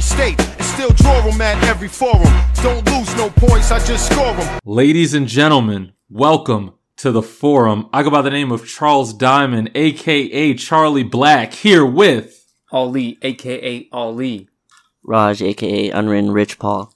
[0.00, 2.32] every state and still draw them at every forum.
[2.62, 4.58] Don't lose no points, I just score them.
[4.64, 7.88] Ladies and gentlemen, welcome to the forum.
[7.92, 13.88] I go by the name of Charles Diamond, aka Charlie Black, here with Ali, aka
[13.92, 14.48] Ali.
[15.02, 16.94] Raj, aka Unwritten Rich Paul.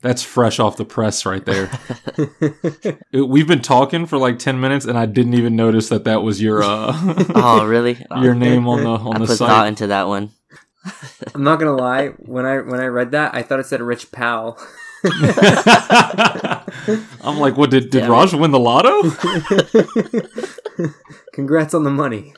[0.00, 1.70] That's fresh off the press right there.
[3.12, 6.22] It- We've been talking for like 10 minutes and I didn't even notice that that
[6.22, 6.92] was your uh
[7.34, 7.96] Oh, really?
[8.20, 9.68] your name on the on I the put thought site.
[9.68, 10.30] into that one.
[11.34, 12.08] I'm not gonna lie.
[12.18, 14.58] When I when I read that, I thought it said Rich Pal.
[17.22, 19.10] I'm like, what did did Damn Raj win the lotto?
[21.32, 22.32] Congrats on the money.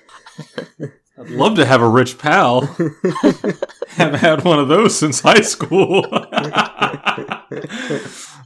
[1.19, 2.63] I'd love to have a rich pal.
[3.89, 6.07] Haven't had one of those since high school.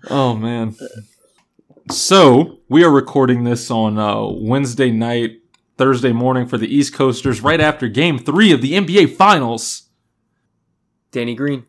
[0.09, 0.77] oh man.
[1.91, 5.41] So we are recording this on uh, Wednesday night,
[5.79, 9.90] Thursday morning for the East Coasters, right after Game Three of the NBA Finals.
[11.13, 11.65] Danny Green,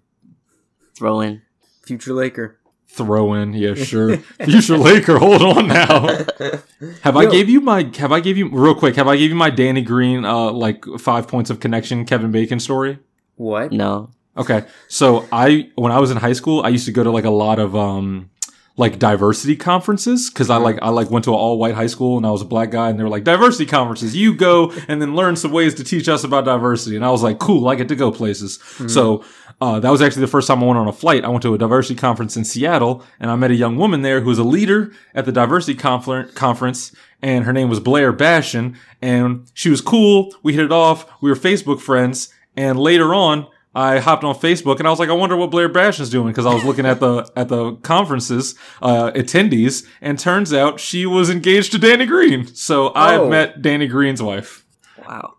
[0.97, 1.41] Throw in.
[1.83, 2.57] future Laker.
[2.87, 4.17] Throw in, yeah, sure.
[4.43, 6.07] Future Laker, hold on now.
[7.03, 7.31] Have I Yo.
[7.31, 7.89] gave you my?
[7.97, 8.97] Have I gave you real quick?
[8.97, 12.59] Have I gave you my Danny Green, uh, like five points of connection, Kevin Bacon
[12.59, 12.99] story?
[13.35, 13.71] What?
[13.71, 14.09] No.
[14.35, 14.65] Okay.
[14.89, 17.29] So I when I was in high school, I used to go to like a
[17.29, 18.29] lot of um
[18.77, 22.17] like diversity conferences because I like I like went to an all white high school
[22.17, 24.15] and I was a black guy and they were like diversity conferences.
[24.15, 26.95] You go and then learn some ways to teach us about diversity.
[26.95, 28.59] And I was like, cool, I get to go places.
[28.87, 29.23] So
[29.61, 31.23] uh, that was actually the first time I went on a flight.
[31.23, 34.19] I went to a diversity conference in Seattle and I met a young woman there
[34.21, 38.75] who was a leader at the diversity confer- conference and her name was Blair Bashen
[39.01, 40.33] and she was cool.
[40.43, 41.05] We hit it off.
[41.21, 45.07] We were Facebook friends and later on I hopped on Facebook and I was like,
[45.09, 48.55] I wonder what Blair Bashen's doing because I was looking at the at the conferences
[48.81, 52.47] uh, attendees, and turns out she was engaged to Danny Green.
[52.47, 53.29] So I've Oh.
[53.29, 54.65] met Danny Green's wife.
[55.07, 55.35] Wow.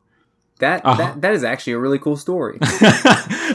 [0.62, 0.96] That Uh-huh.
[0.96, 2.58] that that is actually a really cool story.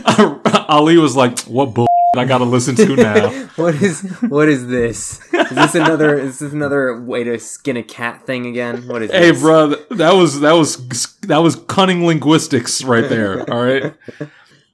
[0.70, 1.88] Ali was like, "What bull?
[2.18, 5.22] I got to listen to now." what is what is this?
[5.34, 8.88] Is this another is this another way to skin a cat thing again?
[8.90, 9.42] What is hey, this?
[9.42, 13.50] bro, that was that was that was cunning linguistics right there.
[13.50, 13.94] All right.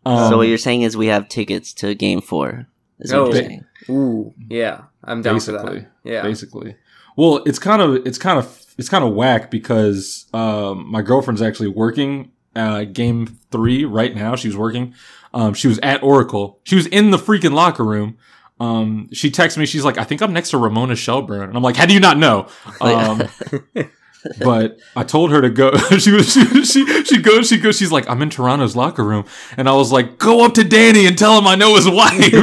[0.06, 2.68] Um, so what you're saying is we have tickets to Game Four.
[3.00, 3.24] Is Oh.
[3.28, 3.66] what you're saying.
[3.90, 5.86] Ooh, yeah, I'm down for that.
[6.04, 6.78] Yeah, basically.
[7.16, 11.42] Well, it's kind of it's kind of it's kind of whack because um, my girlfriend's
[11.42, 14.36] actually working uh, game three right now.
[14.36, 14.94] She was working.
[15.34, 16.60] Um, she was at Oracle.
[16.64, 18.18] She was in the freaking locker room.
[18.60, 19.66] Um, she texted me.
[19.66, 22.00] She's like, "I think I'm next to Ramona Shelburne," and I'm like, "How do you
[22.00, 22.48] not know?"
[22.82, 23.28] Um,
[24.40, 25.76] but I told her to go.
[26.00, 27.78] she was she she she goes she goes.
[27.78, 29.26] She's like, "I'm in Toronto's locker room,"
[29.58, 32.34] and I was like, "Go up to Danny and tell him I know his wife."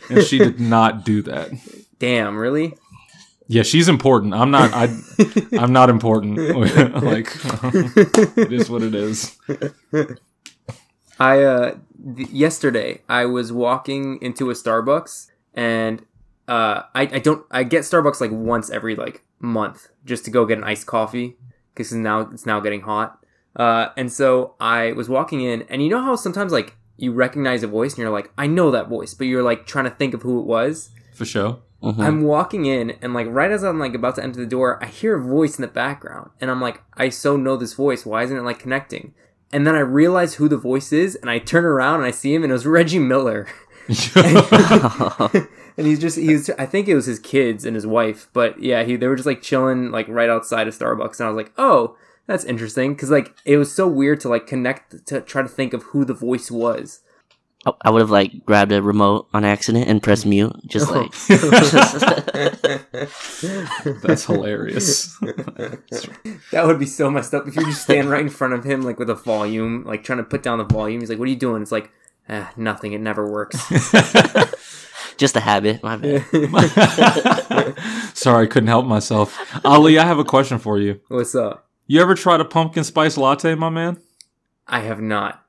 [0.10, 1.50] and she did not do that.
[1.98, 2.74] Damn, really?
[3.50, 4.34] Yeah, she's important.
[4.34, 4.70] I'm not.
[4.74, 4.94] I,
[5.58, 6.38] I'm not important.
[7.02, 7.28] like,
[8.36, 9.38] it is what it is.
[11.18, 11.76] I uh
[12.16, 16.02] th- yesterday I was walking into a Starbucks and
[16.46, 20.44] uh I, I don't I get Starbucks like once every like month just to go
[20.44, 21.36] get an iced coffee
[21.74, 23.18] because now it's now getting hot.
[23.56, 27.62] Uh and so I was walking in and you know how sometimes like you recognize
[27.62, 30.14] a voice and you're like I know that voice but you're like trying to think
[30.14, 30.90] of who it was.
[31.14, 31.58] For sure.
[31.82, 31.98] Mhm.
[32.00, 34.86] I'm walking in and like right as I'm like about to enter the door, I
[34.86, 38.04] hear a voice in the background and I'm like, I so know this voice.
[38.04, 39.14] Why isn't it like connecting?
[39.52, 42.34] And then I realize who the voice is and I turn around and I see
[42.34, 43.46] him and it was Reggie Miller.
[44.16, 48.60] and he's just he was I think it was his kids and his wife, but
[48.62, 51.36] yeah, he they were just like chilling like right outside of Starbucks and I was
[51.36, 51.96] like, "Oh,
[52.26, 55.72] that's interesting" cuz like it was so weird to like connect to try to think
[55.72, 57.00] of who the voice was.
[57.68, 61.12] I- I would have like grabbed a remote on accident and pressed mute, just like
[64.02, 65.16] That's hilarious.
[66.50, 68.82] That would be so messed up if you just stand right in front of him,
[68.82, 71.00] like with a volume, like trying to put down the volume.
[71.00, 71.90] He's like, "What are you doing?" It's like,
[72.28, 72.92] ah, nothing.
[72.92, 73.56] It never works.
[75.18, 75.82] just a habit.
[75.82, 76.24] My bad.
[78.14, 79.36] Sorry, I couldn't help myself.
[79.64, 81.00] Ali, I have a question for you.
[81.08, 81.68] What's up?
[81.86, 83.98] You ever tried a pumpkin spice latte, my man?
[84.66, 85.42] I have not.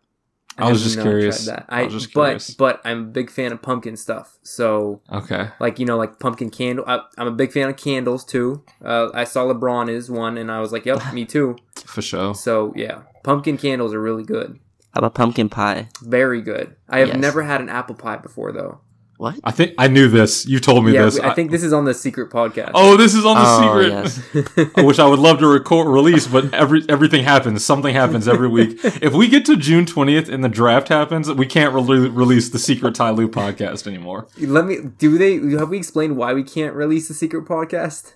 [0.65, 1.45] I was just curious.
[1.45, 1.65] tried That.
[1.69, 2.51] I I, was just but curious.
[2.51, 4.37] but I'm a big fan of pumpkin stuff.
[4.43, 5.49] So Okay.
[5.59, 6.85] like you know like pumpkin candle.
[6.87, 8.63] I, I'm a big fan of candles too.
[8.83, 12.33] Uh, I saw LeBron is one, and I was like, "Yep, me too." For sure.
[12.35, 14.59] So yeah, pumpkin candles are really good.
[14.93, 15.87] How about pumpkin pie?
[16.01, 16.75] Very good.
[16.89, 17.17] I have Yes.
[17.17, 18.79] never had an apple pie before though.
[19.19, 19.37] What?
[19.43, 20.45] I think I knew this.
[20.45, 21.19] You told me yeah, this.
[21.19, 22.71] I think this is on the secret podcast.
[22.73, 24.71] Oh, this is on the Oh, secret.
[24.77, 27.65] I wish I would love to record release, but every everything happens.
[27.65, 28.79] Something happens every week.
[29.01, 32.59] If we get to June twentieth and the draft happens, we can't re- release the
[32.59, 34.29] secret Ty Lue podcast anymore.
[34.39, 34.77] Let me.
[34.97, 35.33] Do they?
[35.57, 38.13] Have we explained why we can't release the secret podcast?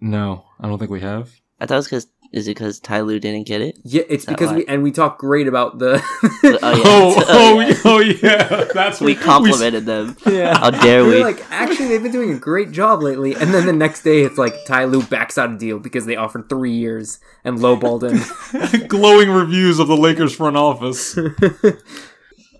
[0.00, 1.30] No, I don't think we have.
[1.60, 3.76] I thought it was because Is it because Ty Lue didn't get it?
[3.82, 4.58] Yeah, it's because why?
[4.58, 6.00] we and we talk great about the.
[6.44, 6.82] Oh, oh yeah.
[6.84, 7.74] Oh, oh, oh, yeah.
[7.84, 8.64] oh, yeah.
[8.72, 10.16] That's We what complimented them.
[10.26, 10.56] Yeah.
[10.56, 11.22] How dare We're we?
[11.24, 13.34] like, actually, they've been doing a great job lately.
[13.34, 16.14] And then the next day, it's like Ty Lue backs out a deal because they
[16.14, 18.86] offered three years and lowballed him.
[18.88, 21.18] glowing reviews of the Lakers front office.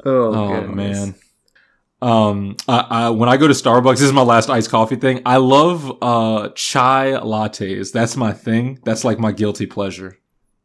[0.04, 0.98] Oh, Oh goodness.
[0.98, 1.14] man.
[2.02, 5.20] Um, I, I, when I go to Starbucks, this is my last iced coffee thing.
[5.26, 7.92] I love uh chai lattes.
[7.92, 8.78] That's my thing.
[8.84, 10.18] That's like my guilty pleasure.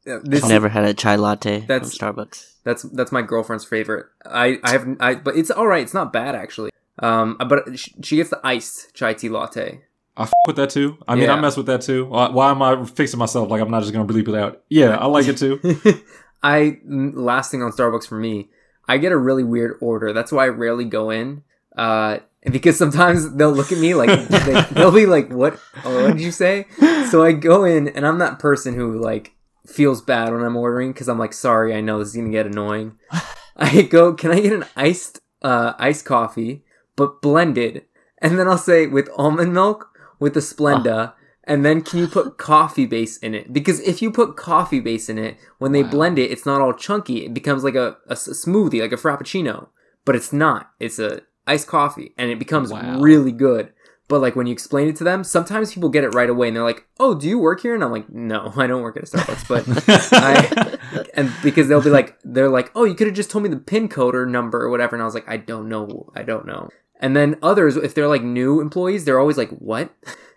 [0.05, 2.51] Yeah, This, I've never had a chai latte That's- from Starbucks.
[2.63, 4.07] That's that's my girlfriend's favorite.
[4.25, 4.97] I I haven't.
[5.01, 5.83] I but it's all right.
[5.83, 6.71] It's not bad actually.
[6.99, 9.81] Um, but she gets the iced chai tea latte.
[10.17, 10.97] I f- with that too.
[11.07, 11.33] I mean, Yeah.
[11.33, 12.05] I mess with that too.
[12.05, 14.63] Why, why am I fixing myself like I'm not just gonna bleep it out?
[14.69, 15.59] Yeah, I like it too.
[16.43, 18.49] I last thing on Starbucks for me,
[18.87, 20.13] I get a really weird order.
[20.13, 21.43] That's why I rarely go in.
[21.75, 22.19] Uh,
[22.51, 25.59] because sometimes they'll look at me like they, they'll be like, "What?
[25.83, 26.67] Oh, what did you say?"
[27.09, 29.33] So I go in, and I'm that person who like
[29.65, 32.45] feels bad when I'm ordering because I'm like, "Sorry, I know this is gonna get
[32.45, 32.97] annoying."
[33.55, 36.63] I go, "Can I get an iced uh, iced coffee,
[36.95, 37.85] but blended?"
[38.19, 39.89] And then I'll say with almond milk
[40.19, 41.13] with the Splenda.
[41.47, 43.53] And then can you put coffee base in it?
[43.53, 45.89] Because if you put coffee base in it, when they Wow.
[45.89, 47.25] blend it, it's not all chunky.
[47.25, 49.67] It becomes like a, a, smoothie, like a frappuccino.
[50.05, 50.71] But it's not.
[50.79, 52.97] It's a iced coffee, and it becomes Wow.
[52.99, 53.71] really good.
[54.07, 56.55] But like when you explain it to them, sometimes people get it right away, and
[56.55, 59.03] they're like, "Oh, do you work here?" And I'm like, "No, I don't work at
[59.03, 60.77] a Starbucks." But I
[61.15, 63.57] and because they'll be like, they're like, "Oh, you could have just told me the
[63.57, 66.45] pin code or number or whatever," and I was like, "I don't know, I don't
[66.45, 66.69] know."
[66.99, 69.91] And then others, if they're like new employees, they're always like, "What?"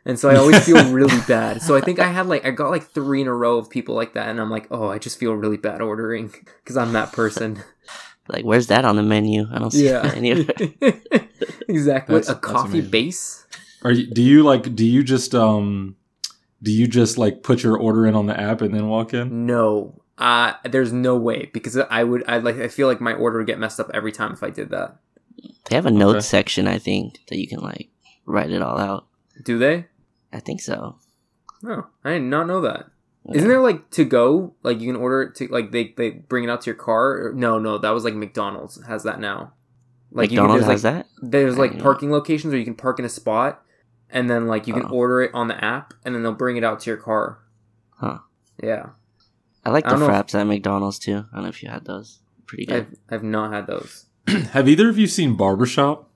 [0.08, 1.60] And so I always feel really bad.
[1.62, 3.94] So I think I had like I got like three in a row of people
[3.94, 6.32] like that, and I'm like, "Oh, I just feel really bad ordering
[6.64, 7.62] because I'm that person."
[8.30, 9.46] Like, where's that on the menu?
[9.50, 10.44] I don't see Yeah, it anywhere.
[11.66, 12.14] exactly.
[12.14, 13.46] That's- a coffee base.
[13.82, 14.06] Are you?
[14.06, 14.74] Do you like?
[14.76, 15.96] Do you just um?
[16.62, 19.46] Do you just like put your order in on the app and then walk in?
[19.46, 22.22] No, uh, there's no way because I would.
[22.28, 22.56] I like.
[22.56, 24.96] I feel like my order would get messed up every time if I did that.
[25.70, 26.20] They have a notes Okay.
[26.26, 27.88] section, I think, that you can like
[28.26, 29.06] write it all out.
[29.42, 29.86] Do they?
[30.32, 30.98] I think so.
[31.62, 32.86] No, I did not know that.
[33.24, 33.40] Yeah.
[33.42, 34.54] not there like to go?
[34.62, 37.32] Like you can order it to like they they bring it out to your car?
[37.34, 39.52] No, no, that was like McDonald's has that now.
[40.10, 41.30] Like McDonald's you can, has there's, like, that.
[41.30, 41.82] There's like didn't know.
[41.84, 43.62] parking locations where you can park in a spot,
[44.08, 44.90] and then like you can Oh.
[44.90, 47.40] order it on the app, and then they'll bring it out to your car.
[47.98, 48.18] Huh.
[48.62, 48.90] Yeah,
[49.66, 51.24] I like I the don't if- fraps at McDonald's too.
[51.30, 52.20] I don't know if you had those.
[52.46, 52.86] Pretty good.
[53.10, 54.06] I've I've not had those.
[54.52, 56.08] Have either of you seen Barbershop?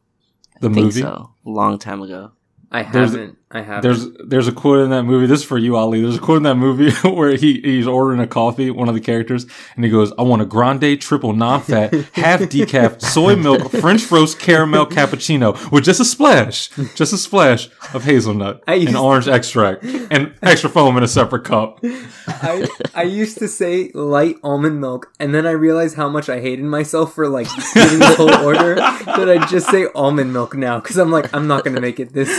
[0.61, 1.01] The I think movie.
[1.03, 1.35] so.
[1.45, 2.33] Long time ago.
[2.71, 3.37] I There's- haven't.
[3.55, 3.83] I haven't.
[3.83, 5.27] There's there's a quote in that movie.
[5.27, 6.01] This is for you, Ali.
[6.01, 9.01] There's a quote in that movie where he he's ordering a coffee, one of the
[9.01, 9.47] characters,
[9.77, 14.39] and he goes, "I want a grande, triple, non-fat, half decaf, soy milk, French roast
[14.39, 19.29] caramel cappuccino with just a splash, just a splash of hazelnut I used- and orange
[19.29, 21.81] extract and extra foam in a separate cup."
[22.27, 26.41] I I used to say light almond milk, and then I realized how much I
[26.41, 30.81] hated myself for like giving the whole order that I just say almond milk now
[30.81, 32.31] because I'm like I'm not gonna make it this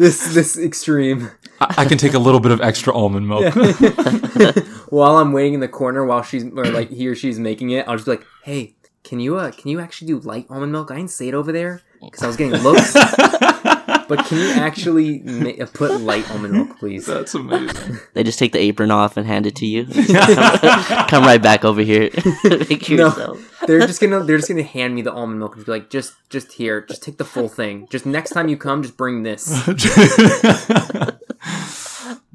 [0.00, 1.30] this this extreme.
[1.60, 3.54] I, I can take a little bit of extra almond milk.
[4.88, 7.86] while I'm waiting in the corner while she's or like he or she's making it,
[7.86, 8.74] I'll just be like, hey.
[9.02, 10.90] Can you uh can you actually do light almond milk?
[10.90, 12.94] I didn't say it over there because I was getting looks.
[14.10, 17.06] but can you actually ma- put light almond milk, please?
[17.06, 17.98] That's amazing.
[18.14, 19.86] They just take the apron off and hand it to you.
[19.86, 22.10] come, come right back over here.
[22.44, 23.06] Make No.
[23.06, 23.60] yourself.
[23.66, 26.12] they're just gonna they're just gonna hand me the almond milk and be like, just
[26.28, 27.86] just here, just take the full thing.
[27.90, 29.48] Just next time you come, just bring this.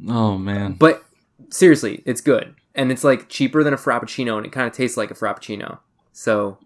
[0.08, 0.74] oh man.
[0.74, 1.04] But
[1.50, 2.56] seriously, it's good.
[2.74, 5.80] And it's like cheaper than a frappuccino and it kind of tastes like a frappuccino.
[6.12, 6.58] So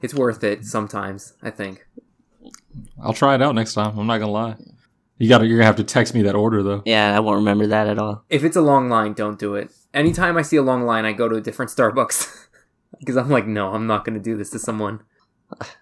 [0.00, 1.86] it's worth it sometimes, I think.
[3.02, 3.98] I'll try it out next time.
[3.98, 4.56] I'm not gonna lie.
[5.18, 6.82] You got to You're gonna have to text me that order though.
[6.84, 8.24] Yeah, I won't remember that at all.
[8.28, 9.70] If it's a long line, don't do it.
[9.94, 12.38] Anytime I see a long line, I go to a different Starbucks.
[12.98, 15.00] Because I'm like, no, I'm not going to do this to someone.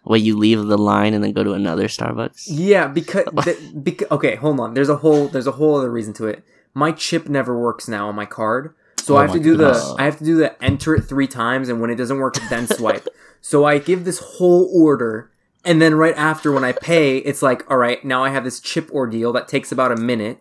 [0.04, 2.44] Wait, you leave the line and then go to another Starbucks?
[2.46, 3.26] Yeah, because,
[3.82, 4.74] because okay, hold on.
[4.74, 6.42] There's a whole there's a whole other reason to it.
[6.72, 9.84] My chip never works now on my card, so Oh I have to do goodness.
[9.84, 12.36] the I have to do the enter it three times, and when it doesn't work,
[12.48, 13.06] then swipe.
[13.40, 15.29] so I give this whole order,
[15.64, 18.60] and then right after when I pay, it's like, all right, now I have this
[18.60, 20.38] chip ordeal that takes about a minute.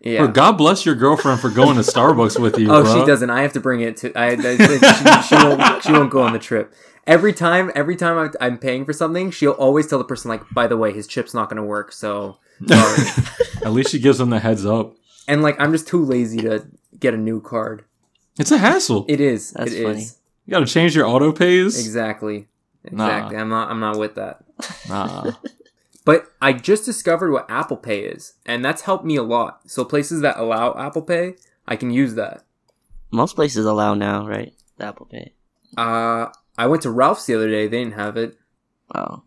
[0.00, 0.24] Yeah.
[0.24, 2.68] Bro, God bless your girlfriend for going to Starbucks with you.
[2.72, 3.00] Oh, bro.
[3.00, 3.30] she doesn't.
[3.30, 4.12] I have to bring it to.
[4.16, 5.82] I, I- she, she won't.
[5.82, 6.72] She won't go on the trip.
[7.06, 10.42] Every time, every time I'm, I'm paying for something, she'll always tell the person like,
[10.52, 12.38] "By the way, his chip's not going to work." So.
[12.70, 14.94] At least she gives them the heads up.
[15.28, 16.66] and like, I'm just too lazy to
[16.98, 17.84] get a new card.
[18.38, 19.04] It's a hassle.
[19.08, 19.50] It is.
[19.52, 19.98] That's it funny.
[20.02, 20.18] is.
[20.46, 21.78] you got to change your auto pays.
[21.78, 22.48] exactly.
[22.92, 23.06] Nah.
[23.06, 23.38] Exactly.
[23.38, 23.70] I'm not.
[23.70, 24.44] I'm not with that.
[24.88, 25.32] Nah.
[26.06, 29.68] But I just discovered what Apple Pay is, and that's helped me a lot.
[29.68, 31.34] So places that allow Apple Pay,
[31.66, 32.44] I can use that.
[33.10, 34.54] Most places allow now, right?
[34.78, 35.32] The Apple Pay.
[35.76, 37.66] Uh, I went to Ralph's the other day.
[37.66, 38.38] They didn't have it.
[38.94, 39.24] Oh,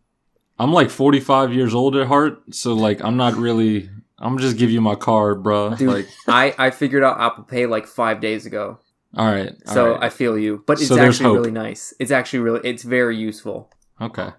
[0.57, 3.89] I'm like 45 years old at heart, so like I'm not really.
[4.17, 5.75] I'm just give you my card, bro.
[5.75, 8.79] Dude, Like, I, I figured out Apple Pay like five days ago.
[9.17, 9.53] All right.
[9.67, 10.03] all So right.
[10.03, 10.63] I feel you.
[10.67, 11.37] But it's So actually hope.
[11.37, 11.93] really nice.
[11.99, 13.69] It's actually really, it's very useful.
[14.01, 14.29] okay.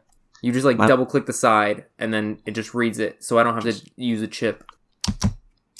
[0.43, 3.23] You just like My- double click the side and then it just reads it.
[3.23, 4.65] So I don't have to use a chip.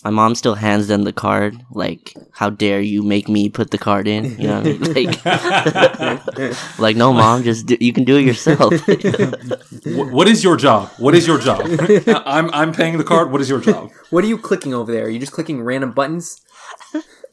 [0.05, 1.57] my mom still hands them the card.
[1.71, 4.37] Like, how dare you make me put the card in?
[4.39, 5.07] You know, what I mean?
[6.45, 8.73] like, like no, mom, just do, you can do it yourself.
[10.13, 10.89] What is your job?
[10.99, 11.61] What is your job?
[12.27, 13.31] I'm I'm paying the card.
[13.33, 13.91] What is your job?
[14.11, 15.05] What are you clicking over there?
[15.07, 16.41] Are you just clicking random buttons?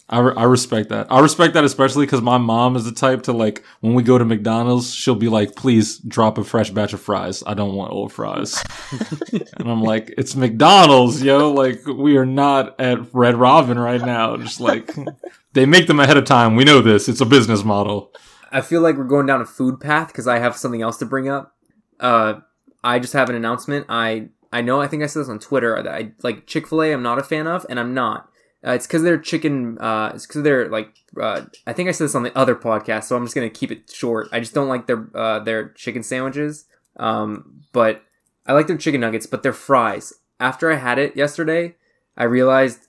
[0.10, 1.08] I, re- I respect that.
[1.12, 4.18] I respect that especially because my mom is the type to like when we go
[4.18, 7.44] to McDonald's, she'll be like, "Please drop a fresh batch of fries.
[7.46, 8.64] I don't want old fries."
[9.32, 11.52] and I'm like, "It's McDonald's, yo!
[11.52, 14.38] Like we are not at Red Robin right now.
[14.38, 14.96] Just like
[15.54, 16.56] they make them ahead of time.
[16.56, 17.10] We know this.
[17.10, 18.14] It's a business model."
[18.50, 21.06] I feel like we're going down a food path because I have something else to
[21.06, 21.54] bring up.
[22.00, 22.36] Uh,
[22.82, 23.88] I just have an announcement.
[23.90, 26.82] I I know I think I said this on Twitter that I like Chick Fil
[26.82, 26.94] A.
[26.94, 28.30] I'm not a fan of, and I'm not.
[28.66, 29.78] Uh, it's because they're chicken.
[29.80, 30.90] Uh, it's because they're like.
[31.20, 33.72] Uh, I think I said this on the other podcast, so I'm just gonna keep
[33.72, 34.28] it short.
[34.32, 36.66] I just don't like their uh, their chicken sandwiches.
[36.98, 38.02] Um, but
[38.46, 40.14] I like their chicken nuggets, but their fries.
[40.40, 41.76] After I had it yesterday,
[42.16, 42.80] I realized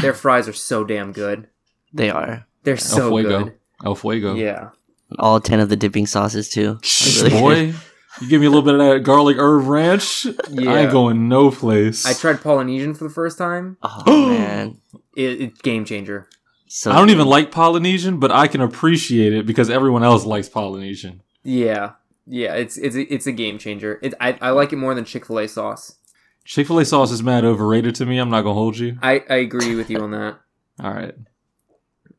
[0.00, 1.48] their fries are so damn good.
[1.92, 3.44] they are They're so Fuego.
[3.44, 3.54] good.
[3.84, 4.34] El Fuego.
[4.34, 4.70] Yeah.
[5.18, 6.78] all ten of the dipping sauces too.
[7.22, 7.74] Really boy.
[8.20, 10.24] You give me a little bit of that garlic herb ranch.
[10.26, 10.32] Yeah.
[10.32, 10.78] I Yeah.
[10.82, 12.06] ain't going no place.
[12.06, 13.76] I tried Polynesian for the first time.
[13.82, 14.78] Oh man,
[15.16, 16.28] It, it's game changer.
[16.68, 20.48] so I don't even like Polynesian, but I can appreciate it because everyone else likes
[20.48, 21.22] Polynesian.
[21.42, 21.92] Yeah,
[22.26, 22.54] yeah.
[22.54, 23.98] It's it's it's a game changer.
[24.02, 25.96] It, I I like it more than Chick Fil A sauce.
[26.44, 28.18] Chick fil A sauce is mad overrated to me.
[28.18, 28.98] I'm not going to hold you.
[29.02, 30.38] I I agree with you on that.
[30.82, 31.14] All right.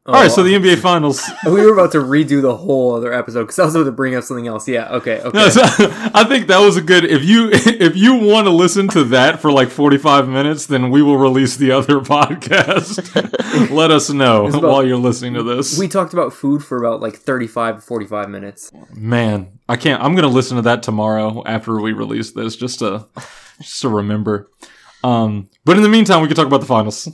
[0.08, 1.20] Oh, All right, so the NBA Finals.
[1.48, 4.14] we were about to redo the whole other episode because I was about to bring
[4.14, 4.68] up something else.
[4.68, 4.88] Yeah.
[4.90, 5.20] Okay.
[5.20, 5.36] Okay.
[5.36, 5.62] No, so
[6.14, 7.06] I think that was a good.
[7.06, 11.02] If you if you want to listen to that for like 45 minutes, then we
[11.02, 13.72] will release the other podcast.
[13.72, 15.80] Let us know about- while you're listening to this.
[15.80, 18.72] we talked about food for about like 35 to 45 minutes.
[18.94, 20.04] Man, I can't.
[20.04, 23.08] I'm gonna listen to that tomorrow after we release this, just to
[23.60, 24.52] just to remember.
[25.04, 27.08] Um, but in the meantime, we can talk about the finals.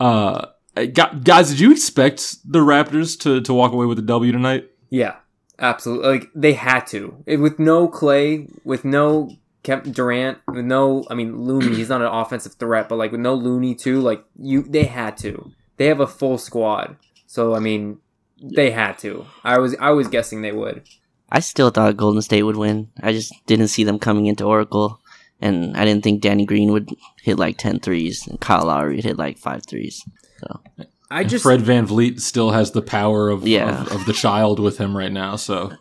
[0.00, 4.32] uh, Uh, guys, did you expect the Raptors to to walk away with a W
[4.32, 4.70] tonight?
[4.90, 5.16] Yeah.
[5.58, 6.08] Absolutely.
[6.08, 7.22] Like they had to.
[7.26, 9.30] It, with no Clay, with no
[9.62, 13.20] Kevin Durant, with no I mean Looney, he's not an offensive threat, but like with
[13.20, 15.52] no Looney too, like you they had to.
[15.76, 16.96] They have a full squad.
[17.26, 17.98] So I mean
[18.42, 19.26] they had to.
[19.44, 20.82] I was I was guessing they would.
[21.30, 22.90] I still thought Golden State would win.
[23.00, 25.00] I just didn't see them coming into Oracle,
[25.40, 26.90] and I didn't think Danny Green would
[27.22, 30.04] hit like 10 threes, and Kyle Lowry would hit like five threes.
[31.10, 33.82] I And just Fred VanVleet still has the power of, Yeah.
[33.82, 35.36] of of the child with him right now.
[35.36, 35.72] So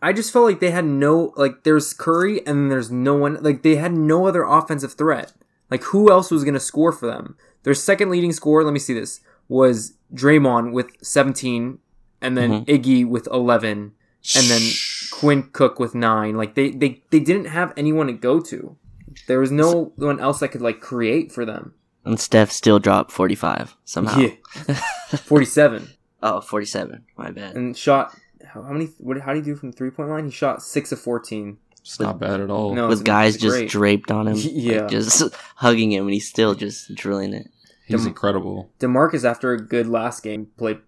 [0.00, 3.62] I just felt like they had no like there's Curry and there's no one like
[3.62, 5.32] they had no other offensive threat.
[5.70, 7.36] Like who else was gonna score for them?
[7.64, 11.78] Their second leading scorer, let me see this, was Draymond with 17,
[12.20, 12.70] and then mm-hmm.
[12.70, 13.92] Iggy with 11,
[14.36, 14.62] and then
[15.10, 16.36] Quinn Cook with nine.
[16.36, 18.76] Like they they they didn't have anyone to go to.
[19.26, 21.74] There was no one else that could like create for them.
[22.08, 24.18] And Steph still dropped 45 somehow.
[24.18, 24.30] Yeah,
[25.16, 25.88] 47
[26.22, 27.04] Oh, 47.
[27.16, 27.54] My bad.
[27.54, 28.16] and shot.
[28.44, 28.86] How, how many?
[28.98, 29.20] What?
[29.20, 30.24] How do you do from three point line?
[30.24, 31.58] He shot six of 14.
[31.80, 32.74] it's not bad at all.
[32.74, 33.70] No, With guys just great.
[33.70, 34.36] draped on him.
[34.38, 34.80] Yeah.
[34.82, 35.22] like, just
[35.56, 37.48] hugging him, and he's still just drilling it.
[37.86, 38.70] He's incredible.
[38.80, 40.78] Demarcus, after a good last game, played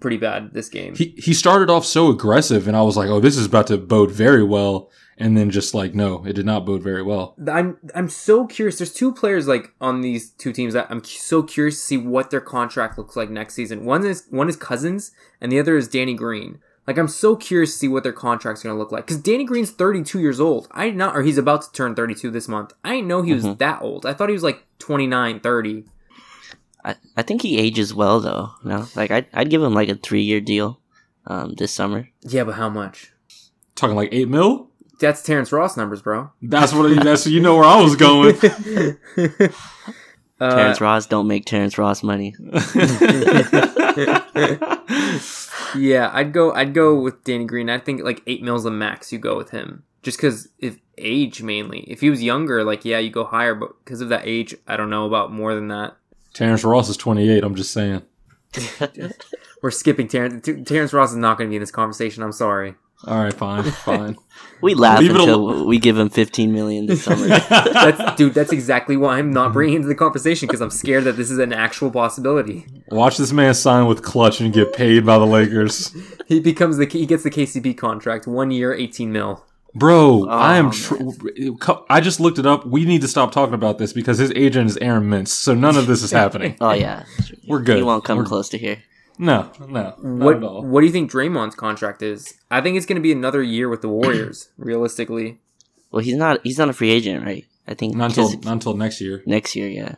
[0.00, 0.94] pretty bad this game.
[0.94, 3.78] He he started off so aggressive, and I was like, "Oh, this is about to
[3.78, 7.36] bode very well." And then just like, no, it did not bode very well.
[7.50, 8.78] I'm I'm so curious.
[8.78, 12.30] There's two players like on these two teams that I'm so curious to see what
[12.30, 13.84] their contract looks like next season.
[13.84, 16.58] One is one is Cousins, and the other is Danny Green.
[16.86, 19.44] Like I'm so curious to see what their contracts are gonna look like because Danny
[19.44, 20.68] Green's 32 years old.
[20.72, 22.72] I did not, or he's about to turn 32 this month.
[22.84, 24.04] I didn't know he was that old.
[24.04, 25.84] I thought he was like 29, 30.
[26.84, 28.50] I, I think he ages well, though.
[28.62, 30.80] No, like I'd, I'd give him like a three year deal
[31.26, 32.08] um, this summer.
[32.22, 33.12] Yeah, but how much?
[33.74, 34.68] Talking like eight mil.
[35.00, 36.30] That's Terrence Ross numbers, bro.
[36.42, 37.02] That's what.
[37.02, 38.36] That's you know where I was going.
[40.40, 42.34] Uh, Terrence Ross don't make Terrence Ross money.
[45.76, 46.52] Yeah, I'd go.
[46.52, 47.68] I'd go with Danny Green.
[47.68, 49.12] I think like eight mils the max.
[49.12, 51.80] You go with him, just because if age mainly.
[51.88, 53.54] If he was younger, like yeah, you go higher.
[53.54, 55.96] But because of that age, I don't know about more than that.
[56.32, 57.42] Terrence Ross is 28.
[57.42, 58.02] I'm just saying.
[59.62, 60.48] We're skipping Terrence.
[60.64, 62.22] Terrence Ross is not going to be in this conversation.
[62.22, 62.74] I'm sorry.
[63.06, 64.16] All right, fine, fine.
[64.60, 67.26] We laugh Leave until we give him 15 million this summer.
[67.26, 69.52] That's, dude, that's exactly why I'm not mm-hmm.
[69.52, 72.66] bringing into the conversation because I'm scared that this is an actual possibility.
[72.88, 75.94] Watch this man sign with Klutch and get paid by the Lakers.
[76.26, 79.44] He becomes the he gets the KCP contract, one year, eighteen mil.
[79.76, 80.66] Bro, oh, I am.
[80.68, 82.64] Oh, Tr- I just looked it up.
[82.64, 85.76] We need to stop talking about this because his agent is Aaron Mintz, so none
[85.76, 86.56] of this is happening.
[86.60, 87.04] oh yeah,
[87.48, 87.78] We're good.
[87.78, 88.78] he won't come We're- close to here.
[89.18, 90.62] No, no, not What at all.
[90.64, 92.34] What do you think Draymond's contract is?
[92.50, 94.48] I think it's going to be another year with the Warriors.
[94.58, 95.40] realistically,
[95.90, 96.40] Well, he's not.
[96.42, 97.44] He's not a free agent, right?
[97.68, 99.22] I think Not until not until next year.
[99.26, 99.68] next year.
[99.68, 99.94] Yeah.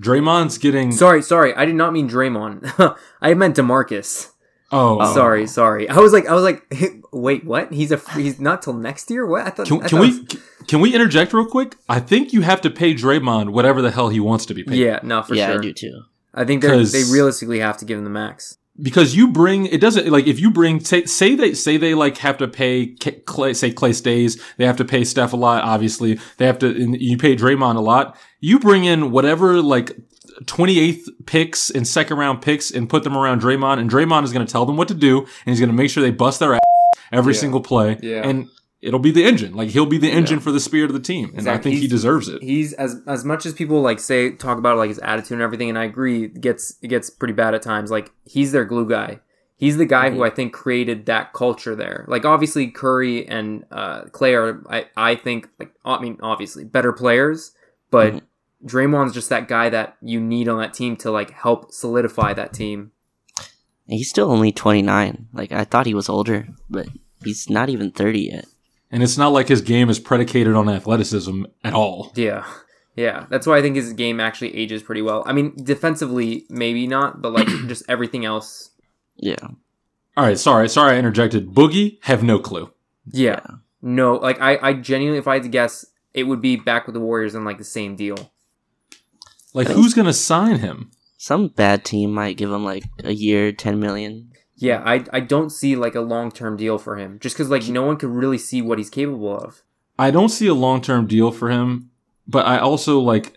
[0.00, 0.92] Draymond's getting.
[0.92, 2.96] sorry, sorry, I did not mean Draymond.
[3.20, 4.30] I meant Demarcus.
[4.72, 5.14] oh, Oh.
[5.14, 5.88] Sorry, sorry.
[5.88, 6.62] I was like, I was like,
[7.12, 7.72] wait, what?
[7.72, 9.26] He's a he's not till next year.
[9.26, 9.46] What?
[9.46, 9.66] I thought.
[9.66, 10.36] Can, I can thought we was-
[10.68, 11.74] can we interject real quick?
[11.88, 14.78] I think you have to pay Draymond whatever the hell he wants to be paid.
[14.78, 15.36] Yeah, no, for sure.
[15.36, 15.58] yeah, sure.
[15.58, 16.02] I do too.
[16.34, 18.56] I think they they realistically have to give him the max.
[18.80, 22.18] because you bring it doesn't like if you bring say, say they say they like
[22.18, 22.86] have to pay
[23.26, 26.68] Clay say Clay stays they have to pay Steph a lot obviously they have to
[26.98, 29.96] you pay Draymond a lot you bring in whatever like
[30.44, 34.46] 28th picks and second round picks and put them around Draymond and Draymond is going
[34.46, 36.54] to tell them what to do and he's going to make sure they bust their
[36.54, 36.60] ass
[37.12, 37.40] every Yeah.
[37.40, 38.26] single play Yeah.
[38.26, 38.48] and
[38.82, 41.26] it'll be the engine like he'll be the engine for the spirit of the team
[41.28, 41.70] and I Exactly.
[41.72, 44.88] think he deserves it He's as as much as people like say talk about like
[44.88, 47.90] his attitude and everything, and I agree, it gets it gets pretty bad at times.
[47.90, 49.20] Like he's their glue guy.
[49.56, 52.06] He's the guy who I think created that culture there.
[52.08, 56.92] Like obviously Curry and uh, Clay are I, I think like I mean obviously better
[56.94, 57.52] players,
[57.90, 58.20] but Mhm.
[58.64, 62.52] Draymond's just that guy that you need on that team to like help solidify that
[62.54, 62.92] team.
[63.86, 65.28] He's still only 29.
[65.32, 66.86] Like I thought he was older, but
[67.24, 68.44] he's not even 30 yet.
[68.90, 72.46] And it's not like his game is predicated on athleticism at all Yeah.
[72.96, 75.22] Yeah, that's why I think his game actually ages pretty well.
[75.24, 78.70] I mean, defensively, maybe not, but like just everything else.
[79.16, 79.36] Yeah.
[80.16, 82.72] all right sorry sorry I interjected Boogie have no clue
[83.12, 83.40] Yeah.
[83.82, 86.94] No, like I, I genuinely, if I had to guess, it would be back with
[86.94, 88.32] the Warriors in like the same deal.
[89.54, 93.52] like who's going to sign him Some bad team might give him like a year,
[93.52, 94.29] 10 million.
[94.60, 97.66] Yeah, I, I don't see like a long term deal for him, just because like
[97.68, 99.62] no one could really see what he's capable of.
[99.98, 101.90] I don't see a long term deal for him,
[102.28, 103.36] but I also like.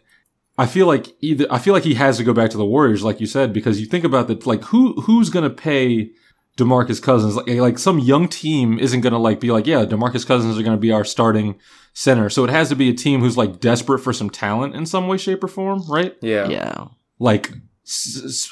[0.55, 3.03] I feel like either I feel like he has to go back to the Warriors,
[3.03, 6.11] like you said, because you think about that, like who who's gonna pay
[6.57, 7.35] Demarcus Cousins?
[7.35, 10.77] Like, like some young team isn't gonna like be like, yeah, Demarcus Cousins are gonna
[10.77, 11.55] be our starting
[11.93, 12.29] center.
[12.29, 15.07] So it has to be a team who's like desperate for some talent in some
[15.07, 16.15] way, shape, or form, right?
[16.21, 16.47] Yeah.
[16.49, 16.87] Yeah.
[17.17, 17.72] Like s- s-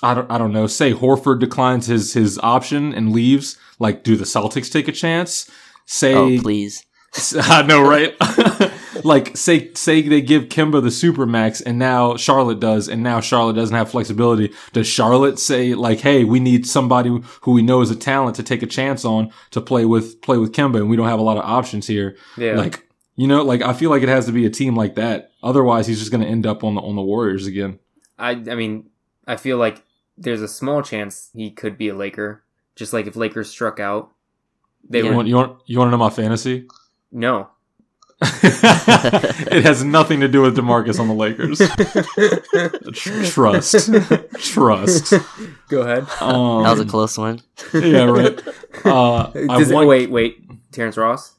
[0.04, 0.67] I don't I don't know.
[0.67, 3.58] Say Horford declines his his option and leaves.
[3.80, 5.50] Like, do the Celtics take a chance?
[5.86, 6.86] Say Oh, please.
[7.36, 8.15] I know, right?
[9.04, 13.56] like, say, say they give Kemba the supermax, and now Charlotte does, and now Charlotte
[13.56, 14.54] doesn't have flexibility.
[14.72, 17.10] Does Charlotte say like, "Hey, we need somebody
[17.41, 20.38] who we know is a talent to take a chance on to play with play
[20.38, 22.56] with Kemba, and we don't have a lot of options here." Yeah.
[22.56, 25.32] Like, you know, like I feel like it has to be a team like that.
[25.44, 27.80] Otherwise, he's just going to end up on the on the Warriors again.
[28.17, 28.90] I, I mean,
[29.27, 29.84] I feel like
[30.17, 32.43] there's a small chance he could be a Laker,
[32.75, 34.12] just like if Lakers struck out.
[34.89, 36.67] They You would want you want you want to know my fantasy?
[37.12, 37.49] no.
[38.43, 41.57] it has nothing to do with Demarcus on the Lakers.
[43.31, 43.89] Trust,
[44.53, 45.13] trust.
[45.69, 46.03] Go ahead.
[46.21, 47.41] Um, That was a close one.
[47.73, 48.39] yeah, right.
[48.86, 50.38] Uh, I Does it- want- wait, wait.
[50.71, 51.34] Terrence Ross.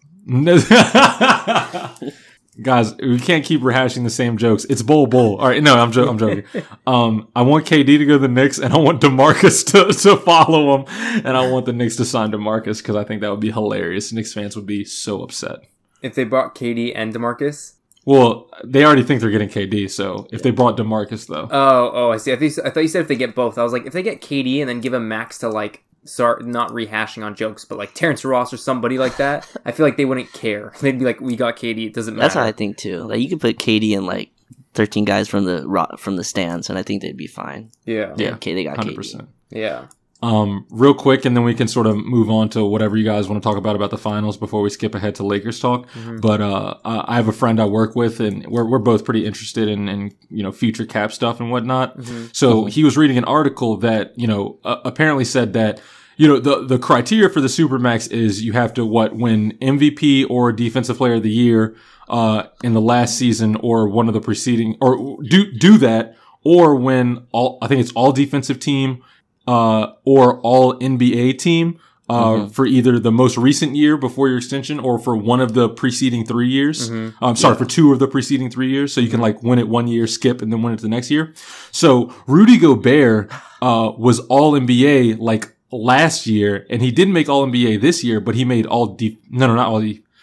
[2.60, 4.64] Guys, we can't keep rehashing the same jokes.
[4.66, 5.36] It's bull bull.
[5.38, 6.44] All right, no, I'm, jo- I'm joking.
[6.86, 10.16] Um, I want KD to go to the Knicks, and I want Demarcus to, to
[10.18, 10.84] follow him,
[11.24, 14.12] and I want the Knicks to sign Demarcus because I think that would be hilarious.
[14.12, 15.60] Knicks fans would be so upset.
[16.02, 17.74] If they brought KD and Demarcus.
[18.04, 22.10] Well, they already think they're getting KD, so if they brought Demarcus though, Oh, oh,
[22.10, 22.32] I see.
[22.32, 23.56] I, think, I thought you said if they get both.
[23.56, 26.44] I was like, if they get KD and then give him max to like start
[26.44, 29.96] not rehashing on jokes, but like Terrence Ross or somebody like that, I feel like
[29.96, 30.72] they wouldn't care.
[30.80, 31.86] They'd be like, we got KD.
[31.86, 32.24] It doesn't matter.
[32.24, 32.98] That's what I think too.
[33.04, 34.30] Like you could put KD and like
[34.74, 37.70] 13 guys from the ro- from the stands, and I think they'd be fine.
[37.84, 38.14] yeah.
[38.16, 38.34] Yeah.
[38.34, 38.96] Okay, they got hundred KD.
[38.96, 39.28] percent.
[39.50, 39.86] Yeah.
[40.22, 43.28] Um, real quick, and then we can sort of move on to whatever you guys
[43.28, 45.88] want to talk about about the finals before we skip ahead to Lakers talk.
[46.20, 49.68] But uh, I have a friend I work with, and we're we're both pretty interested
[49.68, 51.96] in, in you know future cap stuff and whatnot.
[52.32, 55.80] So he was reading an article that you know uh, apparently said that
[56.16, 60.26] you know the the criteria for the supermax is you have to what win MVP
[60.30, 61.74] or Defensive Player of the Year
[62.08, 66.76] uh, in the last season or one of the preceding or do do that or
[66.76, 69.02] win all I think it's all defensive team
[69.46, 71.78] uh, or all NBA team
[72.08, 75.68] uh, for either the most recent year before your extension or for one of the
[75.68, 76.90] preceding three years.
[76.90, 78.92] I'm sorry, for two of the preceding three years.
[78.92, 81.10] So you can like win it one year, skip, and then win it the next
[81.10, 81.32] year.
[81.70, 83.30] So Rudy Gobert
[83.62, 88.20] uh, was all NBA like last year, and he didn't make All NBA this year,
[88.20, 89.18] but he made All D.
[89.30, 89.82] No, no, not All.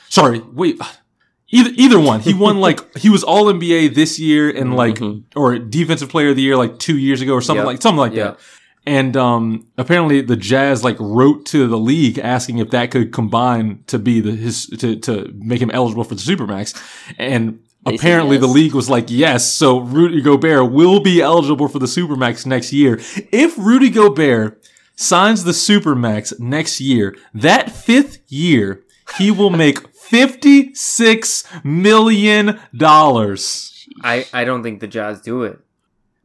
[0.10, 0.80] Sorry, wait.
[1.52, 2.20] Either either one.
[2.20, 5.24] He won like he was All NBA this year and like Mhm.
[5.36, 7.74] or Defensive Player of the Year like two years ago or something Yep.
[7.74, 8.24] like something like Yeah.
[8.26, 8.40] that.
[8.90, 13.84] And um, apparently the Jazz like wrote to the league asking if that could combine
[13.86, 16.74] to be the his to to make him eligible for the supermax.
[17.20, 21.68] And They said apparently the league was like yes, so Rudy Gobert will be eligible
[21.68, 23.00] for the supermax next year.
[23.32, 28.84] If Rudy Gobert signs the supermax next year, that fifth year
[29.20, 33.86] he will make fifty six million dollars.
[34.04, 35.60] I, I don't think the Jazz do it.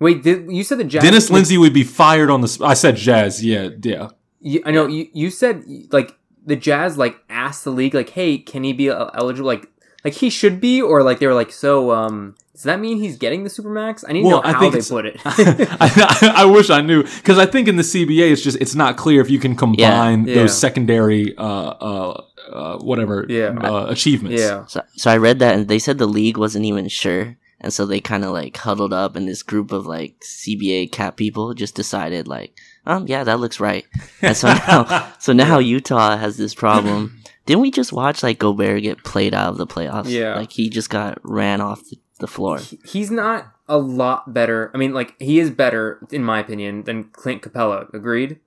[0.04, 1.02] Wait, did, you said the Jazz.
[1.02, 2.48] Dennis Lindsey would be fired on the.
[2.52, 3.42] sp- I said Jazz.
[3.44, 4.08] Yeah, yeah.
[4.40, 8.36] You, I know you, you said like the Jazz like asked the league like, hey,
[8.38, 9.46] can he be uh, eligible?
[9.46, 9.66] Like,
[10.04, 13.16] like he should be, or like they were like, so um, does that mean he's
[13.16, 14.04] getting the supermax?
[14.06, 15.16] I need to know I how think they put it.
[15.24, 18.96] I, I wish I knew because I think in the CBA it's just it's not
[18.98, 20.34] clear if you can combine Yeah.
[20.34, 23.56] those secondary uh uh, uh whatever Yeah.
[23.58, 24.40] uh, achievements.
[24.42, 27.36] yeah, So, so I read that and they said the league wasn't even sure.
[27.64, 31.16] And so they kind of like huddled up and this group of like CBA cap
[31.16, 33.86] people just decided like, um, yeah, that looks right.
[34.20, 37.22] And so now, so now Utah has this problem.
[37.46, 40.10] Didn't we just watch like Gobert get played out of the playoffs?
[40.10, 40.36] Yeah.
[40.36, 42.60] Like he just got ran off the, the floor.
[42.84, 44.70] he's not a lot better.
[44.74, 47.92] I mean, like he is better in my opinion than Clint Capela.
[47.94, 48.40] Agreed.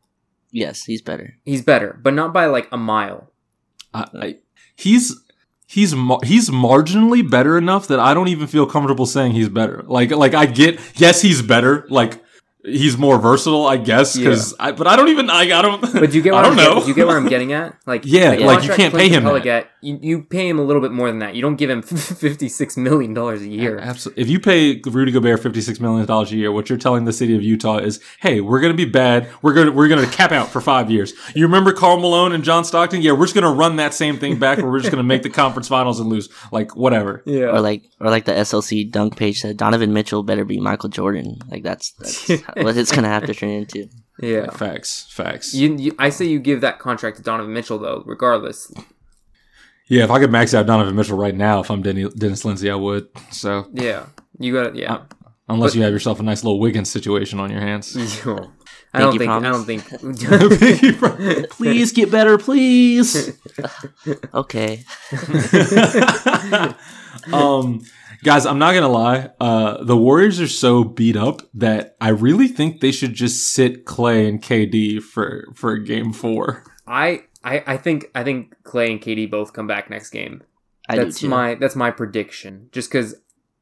[0.52, 1.38] Yes, he's better.
[1.44, 3.32] He's better, but not by like a mile.
[3.96, 4.36] I, I,
[4.76, 5.20] he's
[5.68, 9.84] he's mar- he's marginally better enough that I don't even feel comfortable saying he's better.
[9.86, 11.86] Like like I get yes he's better.
[11.90, 12.24] Like
[12.68, 14.16] he's more versatile, I guess.
[14.18, 15.82] Because I but I don't even I, I don't.
[15.82, 16.34] But do you get?
[16.34, 16.82] What I don't I'm get- know.
[16.82, 17.76] do you get where I'm getting at?
[17.88, 19.44] Like, Yeah, the like, you can't Clint pay him Capela that.
[19.44, 21.36] Get you, you pay him a little bit more than that.
[21.36, 23.78] You don't give him fifty six million dollars a year.
[23.80, 24.22] Absolutely.
[24.24, 27.14] If you pay Rudy Gobert fifty six million dollars a year, what you're telling the
[27.14, 29.30] city of Utah is, "Hey, we're going to be bad.
[29.42, 32.34] We're going to we're going to cap out for five years." You remember Karl Malone
[32.34, 33.02] and John Stockton?
[33.02, 35.08] Yeah, we're just going to run that same thing back, where we're just going to
[35.08, 36.28] make the conference finals and lose.
[36.52, 37.24] Like whatever.
[37.26, 37.46] Yeah.
[37.56, 41.40] Or like, or like the SLC dunk page said, Donovan Mitchell better be Michael Jordan.
[41.50, 42.30] Like that's, that's
[42.64, 43.88] what it's gonna have to turn into.
[44.22, 44.50] yeah.
[44.52, 45.08] Facts.
[45.10, 45.54] Facts.
[45.54, 48.72] You, you, I say you give that contract to Donovan Mitchell though, regardless.
[49.90, 52.70] Yeah, if I could max out Donovan Mitchell right now, if I'm Denny, Dennis Lindsey,
[52.70, 53.08] I would.
[53.32, 55.04] So Yeah, you got to Yeah.
[55.48, 57.96] unless you have yourself a nice little Wiggins situation on your hands.
[58.26, 58.52] Yo.
[58.94, 59.26] I don't Pinky
[59.66, 59.94] think.
[59.94, 61.50] I don't think.
[61.52, 63.38] please get better, please.
[64.34, 64.84] Okay.
[67.34, 67.82] um
[68.24, 72.48] guys i'm not gonna lie uh the warriors are so beat up that i really
[72.48, 77.78] think they should just sit clay and kd for for game four I, I, I
[77.78, 78.10] think.
[78.16, 80.44] I think Clay and KD both come back next game.
[80.90, 81.30] I that's do too.
[81.30, 82.70] my that's my prediction.
[82.72, 83.16] Just because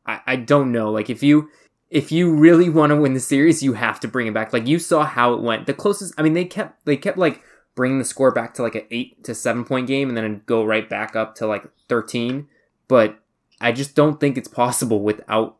[0.06, 0.92] I, I don't know.
[0.92, 1.50] Like if you
[1.90, 4.54] if you really want to win the series, you have to bring it back.
[4.54, 5.66] Like you saw how it went.
[5.66, 6.14] The closest.
[6.18, 7.42] I mean, they kept they kept like
[7.74, 10.46] bringing the score back to like an eight to seven point game, and then it'd
[10.46, 12.48] go right back up to like thirteen.
[12.88, 13.18] But
[13.62, 15.58] I just don't think it's possible without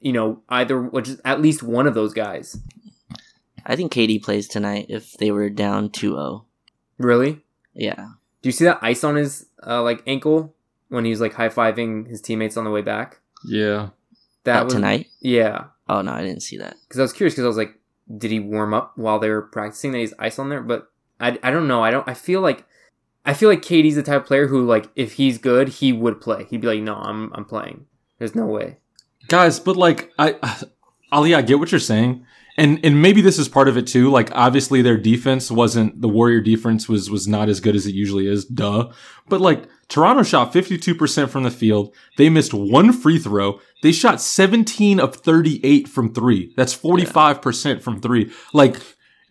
[0.00, 2.58] you know either which is at least one of those guys.
[3.66, 6.44] I think KD plays tonight if they were down 2-0.
[6.98, 7.40] Really?
[7.72, 8.08] Yeah.
[8.42, 10.54] Do you see that ice on his uh, like ankle
[10.88, 13.20] when he was like high fiving his teammates on the way back?
[13.46, 13.88] yeah
[14.44, 15.06] That That was tonight?
[15.20, 15.64] Yeah.
[15.88, 16.76] Oh no, I didn't see that.
[16.86, 17.78] because I was curious because I was like,
[18.18, 20.60] did he warm up while they were practicing that he's ice on there?
[20.62, 21.82] But I, I don't know.
[21.82, 22.06] I don't.
[22.06, 22.66] I feel like
[23.26, 26.20] I feel like KD's the type of player who like if he's good, he would
[26.20, 26.44] play.
[26.44, 27.86] He'd be like, no, I'm I'm playing.
[28.18, 28.78] There's no way.
[29.28, 30.36] guys but like i
[31.10, 32.24] ali i get what you're saying.
[32.56, 34.10] And and maybe this is part of it too.
[34.10, 37.94] Like obviously their defense wasn't the warrior defense was was not as good as it
[37.94, 38.44] usually is.
[38.44, 38.90] Duh.
[39.28, 41.94] But like toronto shot 52% from the field.
[42.16, 43.58] They missed one free throw.
[43.82, 46.52] They shot 17 of 38 from three.
[46.56, 48.30] That's 45% from three.
[48.52, 48.76] Like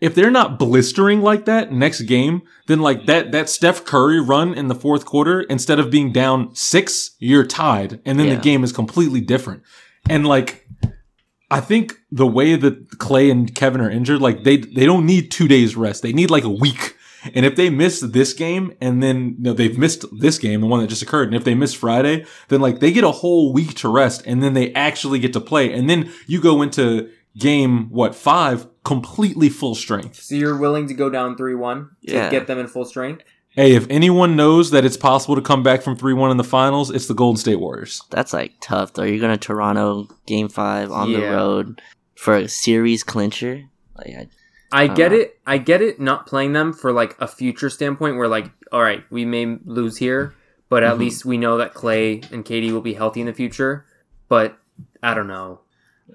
[0.04, 4.52] if they're not blistering like that next game, then like that that Steph Curry run
[4.52, 8.34] in the fourth quarter, instead of being down six, you're tied, and then Yeah.
[8.34, 9.62] the game is completely different.
[10.10, 10.66] And like,
[11.50, 15.30] I think the way that Clay and Kevin are injured, like they they don't need
[15.30, 16.96] two days rest; they need like a week.
[17.34, 20.66] And if they miss this game, and then you know, they've missed this game, the
[20.66, 23.54] one that just occurred, and if they miss Friday, then like they get a whole
[23.54, 27.08] week to rest, and then they actually get to play, and then you go into
[27.38, 30.22] game what five completely full strength.
[30.22, 32.30] So you're willing to go down three one to Yeah.
[32.30, 33.22] get them in full strength?
[33.50, 36.42] Hey, if anyone knows that it's possible to come back from 3 1 in the
[36.42, 38.02] finals, it's the Golden State Warriors.
[38.10, 39.04] That's like tough though.
[39.04, 41.80] You're gonna Toronto game five on the road
[42.16, 43.62] for a series clincher.
[43.96, 44.08] Like
[44.72, 45.16] I, I get Uh.
[45.16, 45.38] it.
[45.46, 46.00] I get it.
[46.00, 49.98] Not playing them for like a future standpoint, where like, all right, we may lose
[49.98, 50.34] here,
[50.68, 50.98] but at Mhm.
[50.98, 53.86] least we know that Clay and KD will be healthy in the future.
[54.28, 54.58] But
[55.00, 55.60] I don't know.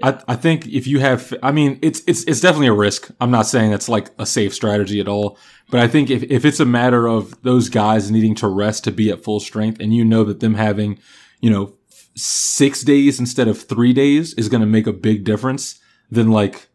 [0.01, 3.09] I, I think if you have, I mean, it's it's it's definitely a risk.
[3.19, 5.37] I'm not saying it's like a safe strategy at all,
[5.69, 8.91] but I think if if it's a matter of those guys needing to rest to
[8.91, 10.99] be at full strength, and you know that them having,
[11.41, 11.73] you know,
[12.15, 16.69] six days instead of three days is going to make a big difference, then like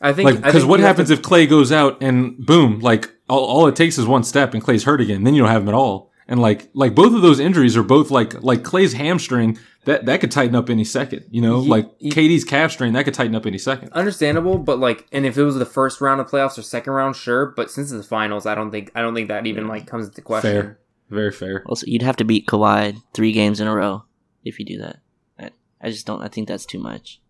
[0.00, 3.44] I think like because what happens to- if Clay goes out and boom, like all,
[3.44, 5.68] all it takes is one step and Clay's hurt again, then you don't have him
[5.68, 6.10] at all.
[6.28, 10.20] And like like both of those injuries are both like like Clay's hamstring that that
[10.20, 13.14] could tighten up any second, you know, Ye- like ye- KD's calf strain that could
[13.14, 13.90] tighten up any second.
[13.92, 17.16] understandable, but like, and if it was the first round of playoffs or second round,
[17.16, 17.46] sure.
[17.56, 20.06] But since it's the finals, I don't think I don't think that even like comes
[20.06, 20.52] into question.
[20.52, 20.78] Fair,
[21.10, 21.64] very fair.
[21.66, 24.04] Also, you'd have to beat Kawhi three games in a row
[24.44, 24.96] if you do that.
[25.38, 26.22] I, I just don't.
[26.22, 27.20] I think that's too much.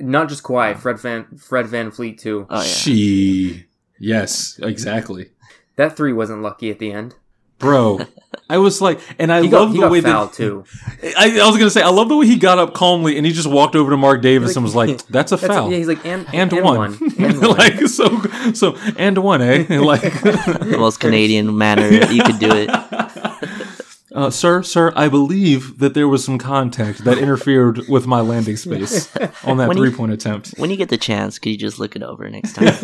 [0.00, 2.46] Not just Kawhi, Fred Van Fred VanVleet too.
[2.50, 2.62] Oh yeah.
[2.62, 3.66] She,
[4.00, 5.30] yes, exactly,
[5.76, 7.14] That three wasn't lucky at the end.
[7.62, 8.00] Bro.
[8.50, 10.64] I was like, and I He love the got way fouled that too.
[11.16, 13.32] I, I was gonna say I love the way he got up calmly and he
[13.32, 15.88] just walked over to Marc Davis and was like, "That's a That's foul." yeah, he's
[15.88, 17.50] like and and, and one, and one.
[17.56, 18.20] like so,
[18.52, 19.64] so and one, eh?
[19.80, 22.68] like, The most Canadian manner you could do it.
[24.14, 28.56] Uh, sir, sir, I believe that there was some contact that interfered with my landing
[28.56, 30.54] space on that When he- three-point attempt.
[30.58, 32.74] When you get the chance, could you just look it over next time?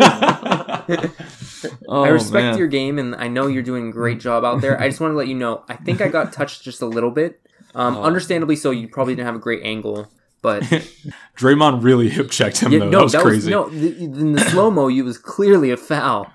[1.88, 2.58] Oh, I respect man.
[2.58, 4.80] your game, and I know you're doing a great job out there.
[4.80, 7.10] I just want to let you know, I think I got touched just a little
[7.10, 7.40] bit.
[7.74, 8.02] Um, Oh.
[8.04, 10.08] Understandably so, you probably didn't have a great angle,
[10.40, 10.62] but
[11.36, 12.90] Draymond really hip checked him yeah, though.
[12.90, 13.50] no, that was crazy.
[13.50, 13.68] no.
[13.68, 16.32] The, in the slow mo, you was clearly a foul.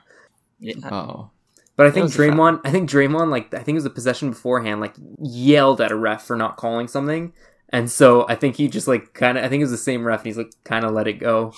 [0.60, 0.76] Yeah.
[0.92, 1.30] Oh,
[1.76, 2.16] But I think was.
[2.16, 5.92] Draymond, I think Draymond, like I think it was a possession beforehand, like yelled at
[5.92, 7.34] a ref for not calling something,
[7.70, 10.06] and so I think he just like kind of, I think it was the same
[10.06, 11.54] ref, and he's like kind of let it go.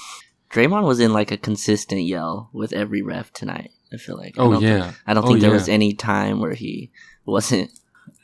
[0.51, 3.71] Draymond was in like a consistent yell with every ref tonight.
[3.93, 4.37] I feel like.
[4.37, 4.93] I oh don't thi- yeah.
[5.05, 5.55] I don't Oh, think there yeah.
[5.55, 6.91] was any time where he
[7.25, 7.71] wasn't.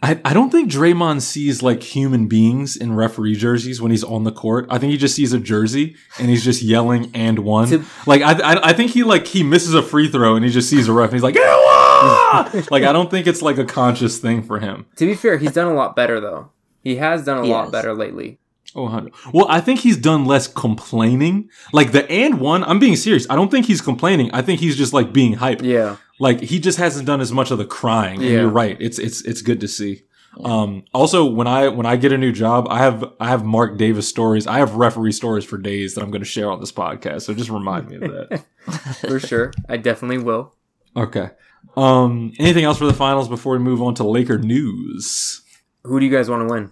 [0.03, 4.23] I, I don't think Draymond sees like human beings in referee jerseys when he's on
[4.23, 4.65] the court.
[4.69, 7.67] I think he just sees a jersey and he's just yelling and one.
[7.69, 10.49] To- like I, I I think he like he misses a free throw and he
[10.49, 12.49] just sees a ref and he's like ah!
[12.71, 14.87] like I don't think it's like a conscious thing for him.
[14.95, 16.49] To be fair, he's done a lot better though.
[16.83, 17.71] He has done a He lot has.
[17.71, 18.39] better lately.
[18.73, 21.49] Oh, hun- well, I think he's done less complaining.
[21.73, 23.27] Like the and one, I'm being serious.
[23.29, 24.31] I don't think he's complaining.
[24.31, 25.61] I think he's just like being hyped.
[25.61, 28.17] Yeah, Like he just hasn't done as much of the crying.
[28.21, 28.39] And Yeah.
[28.41, 28.77] you're right.
[28.79, 30.03] It's it's it's good to see.
[30.45, 33.77] Um, also, when I when I get a new job, I have I have Marc
[33.77, 34.45] Davis stories.
[34.47, 37.23] I have referee stories for days that I'm going to share on this podcast.
[37.23, 38.45] So just remind me of that.
[39.09, 39.51] for sure.
[39.67, 40.53] I definitely will.
[40.95, 41.31] Okay.
[41.75, 45.41] Um, anything else for the finals before we move on to Laker news?
[45.83, 46.71] Who do you guys want to win?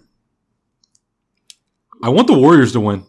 [2.02, 3.04] I want the Warriors to win.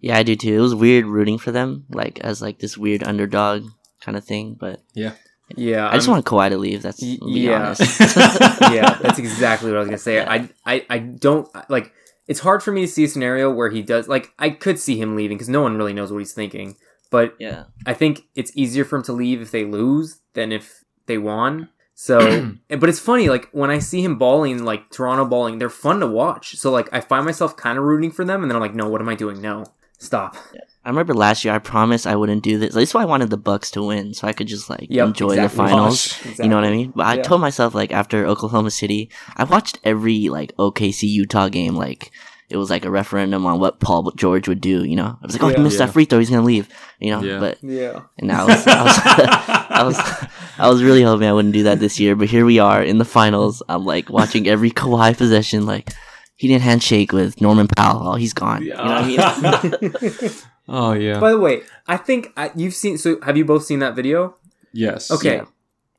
[0.00, 0.54] Yeah, I do too.
[0.56, 3.64] It was weird rooting for them, like as like this weird underdog
[4.00, 4.56] kind of thing.
[4.58, 5.12] But Yeah,
[5.56, 6.82] I just I'm- want Kawhi to leave.
[6.82, 7.66] That's yeah.
[7.66, 8.00] honest.
[8.00, 10.24] yeah, that's exactly what I was gonna say.
[10.24, 11.92] I, I, I don't like.
[12.28, 14.06] It's hard for me to see a scenario where he does.
[14.06, 16.76] Like, I could see him leaving because no one really knows what he's thinking.
[17.10, 20.84] But yeah, I think it's easier for him to leave if they lose than if
[21.06, 21.70] they won.
[21.94, 26.00] So, but it's funny, like when I see him balling, like Toronto balling, they're fun
[26.00, 26.56] to watch.
[26.56, 28.88] So, like, I find myself kind of rooting for them, and then I'm like, no,
[28.88, 29.40] what am I doing?
[29.40, 29.64] No,
[30.00, 30.36] stop.
[30.84, 32.74] I remember last year I promised I wouldn't do this.
[32.74, 35.32] That's why I wanted the Bucks to win, so I could just like Yep, enjoy
[35.32, 35.42] exactly.
[35.42, 36.08] the finals.
[36.24, 36.92] Gosh, You know what I mean?
[36.96, 37.22] But I Yeah.
[37.22, 42.10] told myself like after Oklahoma City, I watched every like OKC Utah game like
[42.48, 44.82] it was like a referendum on what Paul George would do.
[44.84, 45.58] You know, I was like, oh, Yeah.
[45.58, 45.86] he missed Yeah.
[45.86, 46.68] that free throw, he's gonna leave.
[46.98, 47.38] You know, Yeah.
[47.38, 48.00] but Yeah.
[48.18, 48.98] and I was, I was,
[49.70, 49.98] I was,
[50.58, 52.16] I was really hoping I wouldn't do that this year.
[52.16, 53.62] But here we are in the finals.
[53.68, 55.64] I'm like watching every Kawhi possession.
[55.66, 55.92] Like
[56.40, 58.08] he didn't handshake with Norman Powell.
[58.08, 58.62] Oh, he's gone.
[58.62, 60.30] You know what I mean?
[60.72, 61.18] Oh yeah.
[61.18, 62.96] By the way, I think I, you've seen.
[62.96, 64.36] So, have you both seen that video?
[64.72, 65.10] yes.
[65.10, 65.38] Okay.
[65.38, 65.44] Yeah.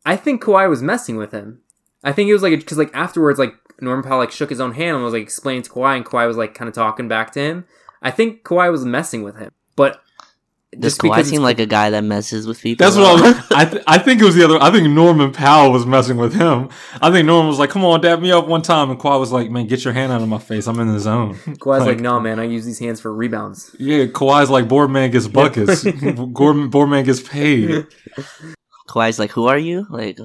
[0.05, 1.59] I think Kawhi was messing with him.
[2.03, 4.73] I think it was like because like afterwards, like Norman Powell like shook his own
[4.73, 7.31] hand and was like explaining to Kawhi, and Kawhi was like kind of talking back
[7.33, 7.65] to him.
[8.01, 10.01] I think Kawhi was messing with him, but
[10.79, 12.85] Does just Kawhi because seem it's- like a guy that messes with people?
[12.85, 13.45] That's what I was.
[13.51, 14.57] I, th- I think it was the other.
[14.61, 16.69] I think Norman Powell was messing with him.
[17.01, 19.33] I think Norman was like, "Come on, dab me up one time," and Kawhi was
[19.33, 20.67] like, "Man, get your hand out of my face.
[20.67, 24.05] I'm in the zone." Kawhi's like, "No, man, I use these hands for rebounds." Yeah,
[24.05, 25.83] Kawhi's like, "Boardman gets buckets.
[26.15, 27.85] Board- Boardman gets paid."
[28.87, 29.85] Kawhi's like, who are you?
[29.89, 30.19] Like,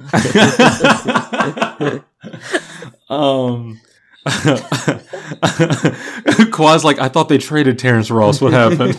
[3.09, 3.79] Um,
[6.51, 8.41] Kawhi's like, I thought they traded Terrence Ross.
[8.41, 8.95] What happened?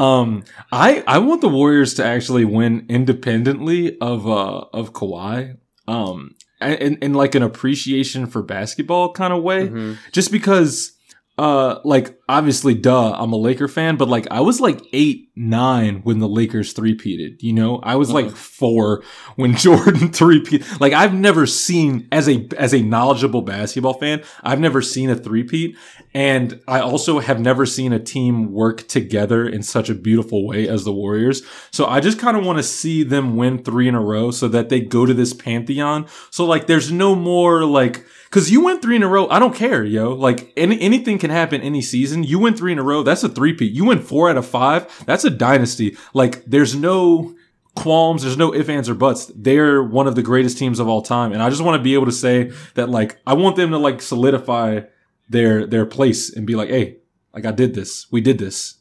[0.00, 5.56] Um, I I want the Warriors to actually win independently of uh of Kawhi.
[5.86, 9.96] Um, in, in like an appreciation for basketball kind of way, Mhm.
[10.12, 10.92] just because.
[11.38, 16.00] Uh, like obviously, duh, I'm a Laker fan, but like I was like eight, nine
[16.02, 17.42] when the Lakers three-peated.
[17.42, 18.34] You know, I was like uh-huh.
[18.34, 19.02] four
[19.36, 20.80] when Jordan three-peat.
[20.80, 25.16] Like I've never seen as a as a knowledgeable basketball fan, I've never seen a
[25.16, 25.76] three-peat,
[26.14, 30.68] and I also have never seen a team work together in such a beautiful way
[30.68, 31.42] as the Warriors.
[31.70, 34.48] So I just kind of want to see them win three in a row so
[34.48, 36.06] that they go to this pantheon.
[36.30, 38.04] So like, there's no more like.
[38.30, 39.28] Cause you went three in a row.
[39.28, 40.12] I don't care, yo.
[40.12, 42.19] Like any, anything can happen any season.
[42.24, 43.02] You win three in a row.
[43.02, 43.72] That's a three peat.
[43.72, 45.04] You win four out of five.
[45.06, 45.96] That's a dynasty.
[46.14, 47.34] Like there's no
[47.74, 48.22] qualms.
[48.22, 49.30] There's no ifs, ands, or buts.
[49.34, 51.32] They're one of the greatest teams of all time.
[51.32, 53.78] And I just want to be able to say that like, I want them to
[53.78, 54.80] like solidify
[55.28, 56.98] their, their place and be like, Hey,
[57.32, 58.10] like I did this.
[58.10, 58.76] We did this.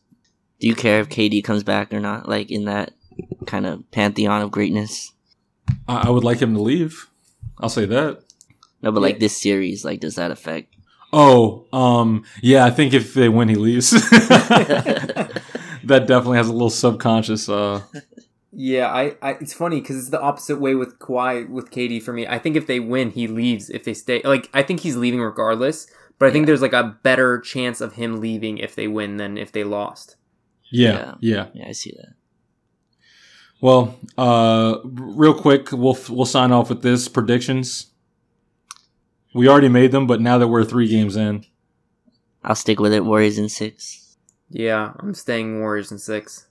[0.60, 2.28] Do you care if KD comes back or not?
[2.28, 2.94] Like in that
[3.46, 5.14] kind of pantheon of greatness?
[5.88, 7.10] I, I would like him to leave.
[7.60, 8.24] I'll say that.
[8.82, 10.74] No, but like this series, like does that affect?
[11.12, 13.90] Oh, um, yeah, I think if they win, he leaves.
[14.20, 15.32] that
[15.84, 17.50] definitely has a little subconscious.
[17.50, 17.82] Uh,
[18.52, 22.14] Yeah, I, I it's funny because it's the opposite way with Kawhi with KD for
[22.14, 22.28] me.
[22.28, 23.70] I think if they win, he leaves.
[23.70, 25.88] If they stay, like I think he's leaving regardless.
[26.18, 29.38] But I think there's like a better chance of him leaving if they win than
[29.38, 30.18] if they lost.
[30.72, 32.14] yeah, yeah, Yeah, I see that.
[33.62, 37.88] Well, uh, real quick, we'll we'll sign off with this predictions.
[39.34, 41.46] We already made them, but now that we're three games in,
[42.44, 43.06] I'll stick with it.
[43.06, 44.18] Warriors in six.
[44.50, 46.48] Yeah, I'm staying Warriors in six.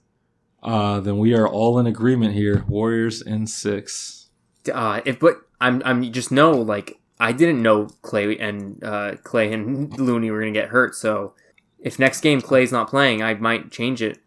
[0.63, 2.63] uh, then we are all in agreement here.
[2.67, 4.29] Warriors in six.
[4.73, 9.51] Uh, if but I'm I'm just know like I didn't know Clay and uh, Clay
[9.51, 10.95] and Looney were gonna get hurt.
[10.95, 11.33] So
[11.79, 14.19] if next game Clay's not playing, I might change it.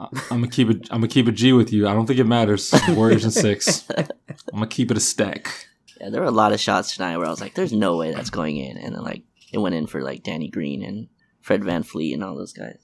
[0.00, 0.88] I'm gonna keep it.
[0.90, 1.86] I'm gonna keep a G with you.
[1.88, 2.72] I don't think it matters.
[2.90, 3.84] Warriors in six.
[3.96, 4.06] I'm
[4.52, 5.66] gonna keep it a stack.
[6.00, 8.12] Yeah, there were a lot of shots tonight where I was like, "There's no way
[8.12, 11.08] that's going in," and then like it went in for like Danny Green and
[11.40, 12.78] Fred VanVleet and all those guys.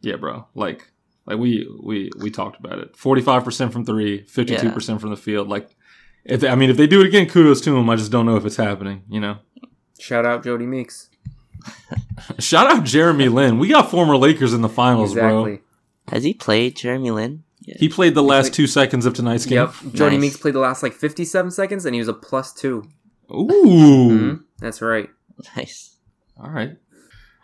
[0.00, 0.46] Yeah, bro.
[0.54, 0.90] Like,
[1.26, 2.96] like we we we talked about it.
[2.96, 5.48] Forty five percent from three, 52 percent from the field.
[5.48, 5.76] Like,
[6.24, 7.88] if they, I mean, if they do it again, kudos to them.
[7.90, 9.02] I just don't know if it's happening.
[9.08, 9.38] You know.
[9.98, 11.08] Shout out Jodie Meeks.
[12.38, 13.58] Shout out Jeremy Lin.
[13.58, 15.56] We got former Lakers in the finals, Exactly.
[15.56, 15.58] bro.
[16.08, 17.42] Has he played Jeremy Lin?
[17.66, 17.74] Yeah.
[17.78, 19.56] He played the last two seconds of tonight's game.
[19.58, 19.70] Yep.
[19.92, 20.20] Jodie Nice.
[20.20, 22.84] Meeks played the last like 57 seconds, and he was a plus two.
[23.30, 24.08] Ooh.
[24.08, 24.40] Mhm.
[24.60, 25.10] That's right.
[25.56, 25.96] Nice.
[26.42, 26.76] All right.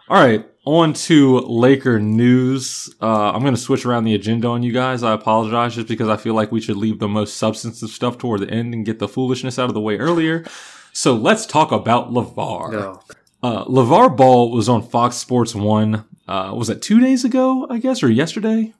[0.08, 0.46] All right.
[0.64, 2.88] On to Laker news.
[3.02, 5.02] Uh, I'm going to switch around the agenda on you guys.
[5.02, 8.40] I apologize just because I feel like we should leave the most substantive stuff toward
[8.40, 10.44] the end and get the foolishness out of the way earlier.
[10.92, 12.72] So let's talk about LaVar.
[12.72, 13.00] No.
[13.42, 16.04] Uh, LaVar Ball was on Fox Sports 1.
[16.28, 18.72] Uh, was that two days ago, I guess, or yesterday?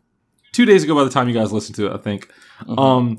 [0.53, 2.31] Two days ago by the time you guys listened to it, I think.
[2.69, 3.19] Um,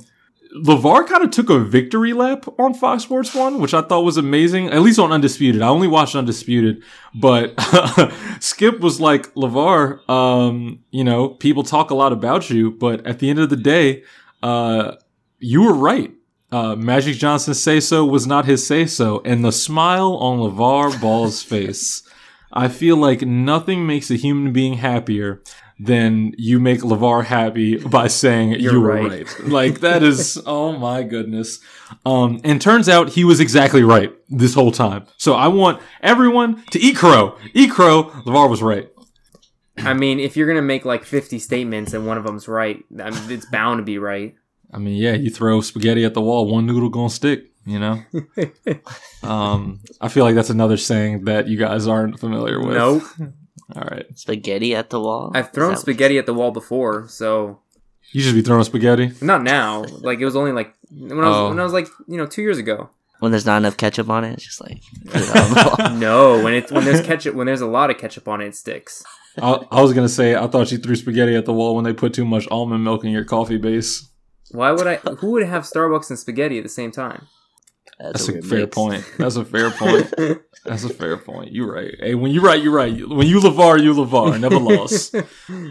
[0.55, 4.17] LaVar kind of took a victory lap on Fox Sports 1, which I thought was
[4.17, 5.63] amazing, at least on Undisputed.
[5.63, 6.83] I only watched Undisputed,
[7.15, 7.55] but
[8.39, 13.17] Skip was like, LaVar, um, you know, people talk a lot about you, but at
[13.17, 14.03] the end of the day,
[14.43, 14.95] uh,
[15.39, 16.13] you were right.
[16.51, 19.23] Uh, Magic Johnson's say so was not his say so.
[19.25, 22.07] And the smile on LaVar Ball's face,
[22.51, 25.41] I feel like nothing makes a human being happier
[25.83, 29.11] than you make LaVar happy by saying You're you were right.
[29.11, 29.47] right.
[29.47, 31.59] Like that is, oh my goodness.
[32.05, 35.05] Um, and turns out he was exactly right this whole time.
[35.17, 37.37] So I want everyone to eat crow.
[37.53, 38.05] Eat crow.
[38.25, 38.89] LaVar was right.
[39.77, 43.09] I mean, if you're gonna make like 50 statements and one of them's right, I
[43.09, 44.35] mean, it's bound to be right.
[44.71, 48.01] I mean, yeah, you throw spaghetti at the wall, one noodle gonna stick, you know?
[49.23, 52.75] um, I feel like that's another saying that you guys aren't familiar with.
[52.75, 53.03] Nope.
[53.75, 54.05] All right.
[54.15, 55.31] Spaghetti at the wall.
[55.33, 57.59] I've thrown spaghetti at the wall before, so
[58.11, 59.11] You should be throwing spaghetti.
[59.21, 59.83] not now.
[59.83, 61.49] Like it was only like when I was Oh.
[61.49, 62.89] when I was like you know two years ago.
[63.19, 64.33] when there's not enough ketchup on it.
[64.33, 65.89] It's just like it on the wall.
[65.97, 68.55] No, when it's when there's ketchup when there's a lot of ketchup on it, it
[68.55, 69.03] sticks.
[69.41, 71.93] I, I was gonna say I thought you threw spaghetti at the wall when they
[71.93, 74.09] put too much almond milk in your coffee base.
[74.51, 74.95] Why would I?
[74.97, 77.27] Who would have Starbucks and spaghetti at the same time?
[77.99, 78.75] That's a a fair mix.
[78.75, 79.05] point.
[79.17, 80.13] That's a fair point.
[80.65, 81.51] That's a fair point.
[81.51, 81.93] You're right.
[81.99, 82.91] Hey, when you're right, you're right.
[83.07, 84.39] When you LaVar, you LaVar.
[84.39, 85.15] Never lost.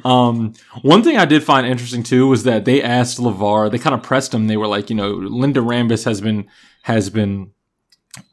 [0.05, 3.71] Um, one thing I did find interesting too was that they asked LaVar.
[3.71, 4.47] They kind of pressed him.
[4.47, 6.49] They were like, you know, Linda Rambis has been
[6.83, 7.53] has been,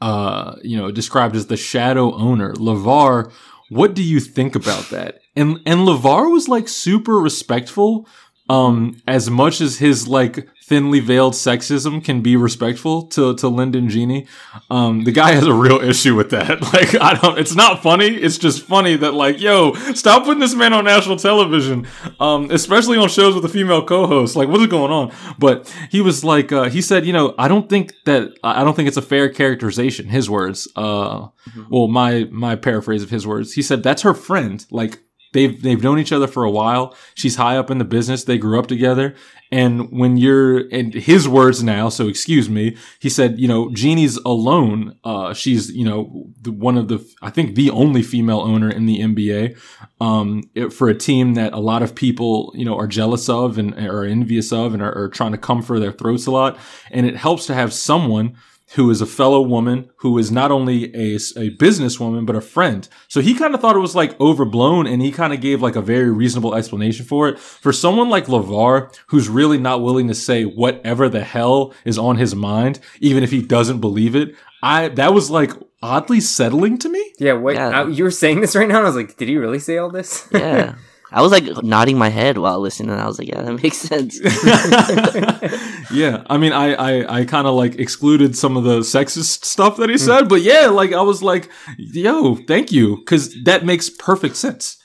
[0.02, 2.54] uh, you know, described as the shadow owner.
[2.54, 3.32] LaVar,
[3.70, 5.20] what do you think about that?
[5.36, 8.08] And and LaVar was like super respectful.
[8.50, 13.90] Um, as much as his like thinly veiled sexism can be respectful to to Lyndon
[13.90, 14.28] Genie,
[14.70, 16.60] um, the guy has a real issue with that.
[16.70, 17.40] Like, I don't.
[17.40, 18.08] It's not funny.
[18.08, 21.88] It's just funny that like, yo, stop putting this man on national television,
[22.20, 24.36] um, especially on shows with a female co-host.
[24.36, 25.12] Like, what is going on?
[25.40, 28.76] But he was like, uh, he said, you know, I don't think that I don't
[28.76, 30.08] think it's a fair characterization.
[30.10, 30.68] His words.
[30.76, 31.28] Uh,
[31.70, 33.54] well, my my paraphrase of his words.
[33.54, 34.64] He said that's her friend.
[34.70, 35.00] Like
[35.34, 36.96] they've they've known each other for a while.
[37.16, 38.24] She's high up in the business.
[38.24, 39.16] They grew up together.
[39.52, 44.18] And when you're in his words now, so excuse me, he said, you know, Jeanie's
[44.18, 44.96] alone.
[45.04, 48.86] Uh, she's, you know, the, one of the, I think the only female owner in
[48.86, 49.58] the NBA,
[50.00, 53.58] um, it- for a team that a lot of people, you know, are jealous of
[53.58, 56.56] and are envious of and are, are trying to come for their throats a lot.
[56.92, 58.36] And it helps to have someone
[58.76, 62.88] who is a fellow woman who is not only a, a businesswoman but a friend.
[63.08, 65.76] So he kind of thought it was like overblown and he kind of gave like
[65.76, 67.40] a very reasonable explanation for it.
[67.40, 72.18] For someone like LaVar who's really not willing to say whatever the hell is on
[72.18, 75.52] his mind even if he doesn't believe it, I that was like
[75.82, 77.14] oddly settling to me.
[77.20, 77.70] Yeah, what Yeah.
[77.82, 79.78] I- you were saying this right now, and I was like, did he really say
[79.78, 80.28] all this?
[80.32, 80.76] Yeah.
[81.12, 83.78] I was like nodding my head while listening, and I was like, "Yeah, that makes
[83.78, 84.20] sense."
[85.92, 89.78] yeah, I mean, I I, I kind of like excluded some of the sexist stuff
[89.78, 90.00] that he mm.
[90.00, 94.78] said, but yeah, like I was like, yo, thank you, because that makes perfect sense.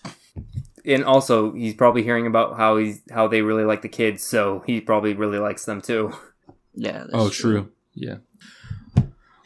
[0.85, 4.62] and also, he's probably hearing about how he's how they really like the kids, so
[4.66, 6.12] he probably really likes them too.
[6.75, 6.99] Yeah.
[6.99, 7.70] that's Oh, true.
[7.95, 8.16] Yeah.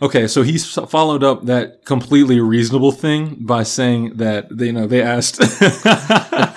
[0.00, 4.86] Okay, so he followed up that completely reasonable thing by saying that they, you know,
[4.86, 5.40] they asked,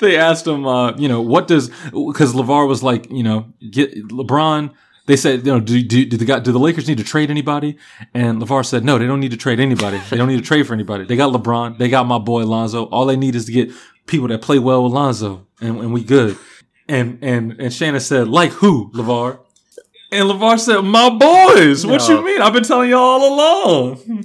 [0.00, 3.94] they asked him, uh, you know, what does because LaVar was like, you know, get
[4.08, 4.72] LeBron.
[5.06, 7.30] They said, you know, do, do, do the guy, do the Lakers need to trade
[7.30, 7.78] anybody?
[8.12, 9.98] And LaVar said, no, they don't need to trade anybody.
[10.10, 11.04] They don't need to trade for anybody.
[11.04, 11.78] They got LeBron.
[11.78, 12.84] They got my boy Lonzo.
[12.86, 13.70] All they need is to get
[14.06, 16.36] people that play well with Lonzo, and, and we good.
[16.88, 19.40] And and and Shannon said, like who, LaVar?
[20.10, 22.18] And LaVar said, My boys, what No.
[22.18, 22.40] you mean?
[22.40, 24.24] I've been telling you all along.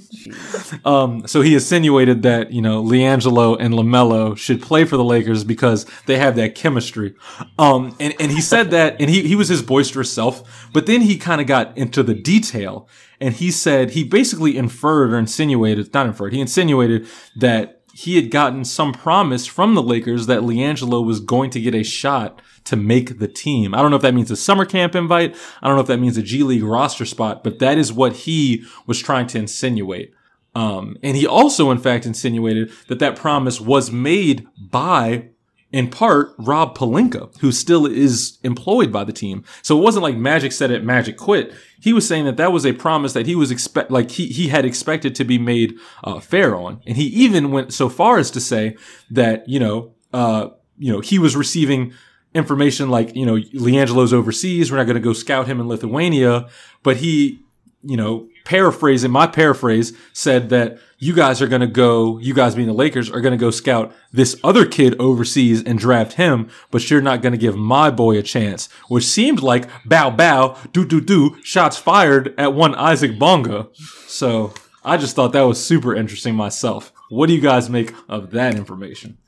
[0.84, 5.44] um, so he insinuated that, you know, LiAngelo and LaMelo should play for the Lakers
[5.44, 7.14] because they have that chemistry.
[7.58, 11.02] Um, and, and he said that, and he, he was his boisterous self, but then
[11.02, 12.88] he kind of got into the detail
[13.20, 17.06] and he said, he basically inferred or insinuated, not inferred, he insinuated
[17.36, 21.74] that he had gotten some promise from the Lakers that LiAngelo was going to get
[21.74, 23.74] a shot to make the team.
[23.74, 25.36] I don't know if that means a summer camp invite.
[25.62, 28.12] I don't know if that means a G League roster spot, but that is what
[28.12, 30.14] he was trying to insinuate.
[30.54, 35.30] Um, and he also, in fact, insinuated that that promise was made by,
[35.72, 39.44] in part, Rob Pelinka, who still is employed by the team.
[39.62, 41.52] So it wasn't like Magic said it, Magic quit.
[41.80, 44.48] He was saying that that was a promise that he was expect, like he, he
[44.48, 46.80] had expected to be made, uh, fair on.
[46.86, 48.76] And he even went so far as to say
[49.10, 51.92] that, you know, uh, you know, he was receiving
[52.34, 54.70] information like, you know, LiAngelo's overseas.
[54.70, 56.48] We're not going to go scout him in Lithuania,
[56.82, 57.40] but he,
[57.82, 62.54] you know, paraphrasing my paraphrase said that you guys are going to go, you guys
[62.54, 66.48] being the Lakers are going to go scout this other kid overseas and draft him,
[66.70, 70.56] but you're not going to give my boy a chance, which seemed like bow bow,
[70.72, 73.68] do do do, shots fired at one Isaac Bonga.
[74.06, 74.54] So
[74.84, 76.92] I just thought that was super interesting myself.
[77.10, 79.18] What do you guys make of that information?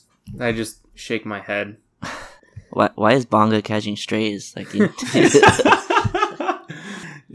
[0.40, 1.76] I just shake my head.
[2.70, 4.54] Why, why is Bonga catching strays?
[4.56, 4.80] Like, he,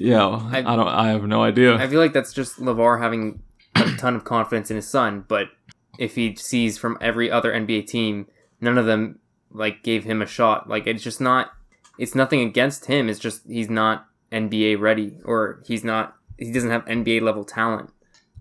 [0.02, 0.88] Yeah, I, don't.
[0.88, 1.76] I have no idea.
[1.76, 3.44] I feel like that's just LaVar having
[3.76, 5.50] a ton of confidence in his son, but
[6.00, 8.26] if he sees from every other NBA team,
[8.60, 9.20] none of them
[9.52, 10.68] like gave him a shot.
[10.68, 11.52] Like it's just not.
[12.00, 13.10] It's nothing against him.
[13.10, 16.16] It's just he's not NBA ready, or he's not.
[16.40, 17.92] He doesn't have NBA level talent.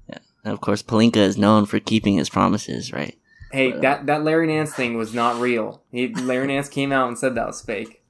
[0.08, 3.18] Yeah, and of course, Pelinka is known for keeping his promises, right?
[3.50, 5.82] Hey, that that Larry Nance thing was not real.
[5.90, 8.00] He, Larry Nance came out and said that was fake.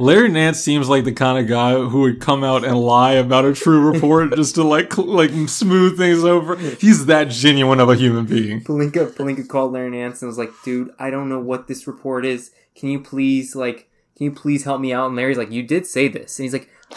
[0.00, 3.44] Larry Nance seems like the kind of guy who would come out and lie about
[3.44, 6.56] a true report just to like like smooth things over.
[6.56, 8.62] He's that genuine of a human being.
[8.62, 12.24] Pelinka Pelinka called Larry Nance and was like, "Dude, I don't know what this report
[12.24, 12.52] is.
[12.76, 15.84] Can you please like, can you please help me out?" And Larry's like, "You did
[15.84, 16.70] say this," and he's like,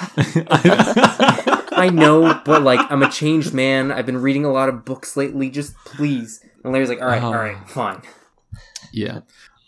[1.72, 3.91] "I know, but like, I'm a changed man.
[3.91, 5.49] I've been reading a lot of books lately.
[5.49, 8.01] Just please." And Larry's like, "All right, all right, fine."
[8.91, 9.22] Yeah.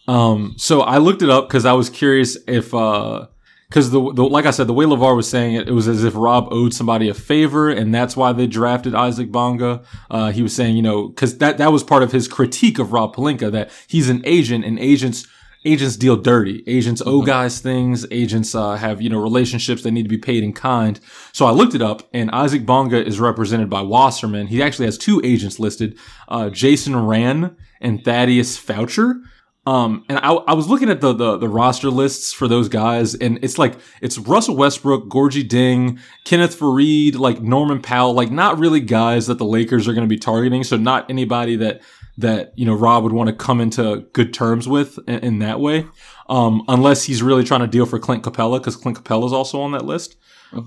[0.08, 3.28] Um, so I looked it up because I was curious if, uh,
[3.70, 6.04] because the, the like I said, the way LaVar was saying it, it was as
[6.04, 9.82] if Rob owed somebody a favor, and that's why they drafted Isaac Bonga.
[10.12, 12.94] Uh, he was saying, you know, because that that was part of his critique of
[12.94, 15.26] Rob Pelinka that he's an agent, and agents
[15.66, 16.64] agents deal dirty.
[16.68, 18.06] Agents owe guys things.
[18.12, 21.00] Agents uh, have you know relationships that need to be paid in kind.
[21.32, 24.48] So I looked it up, and Isaac Bonga is represented by Wasserman.
[24.48, 25.98] He actually has two agents listed:
[26.28, 29.22] uh, Jason Ran and Thaddeus Foucher.
[29.66, 33.16] Um, and I, I was looking at the, the the roster lists for those guys,
[33.16, 38.60] and it's like it's Russell Westbrook, Gorgui Dieng, Kenneth Faried, like Norman Powell, like not
[38.60, 40.66] really guys that the Lakers are going to be targeting.
[40.66, 41.82] So not anybody that
[42.18, 45.60] that you know Rob would want to come into good terms with in, in that
[45.60, 45.86] way,
[46.30, 49.62] um, unless he's really trying to deal for Clint Capela because Clint Capela is also
[49.62, 50.18] on that list.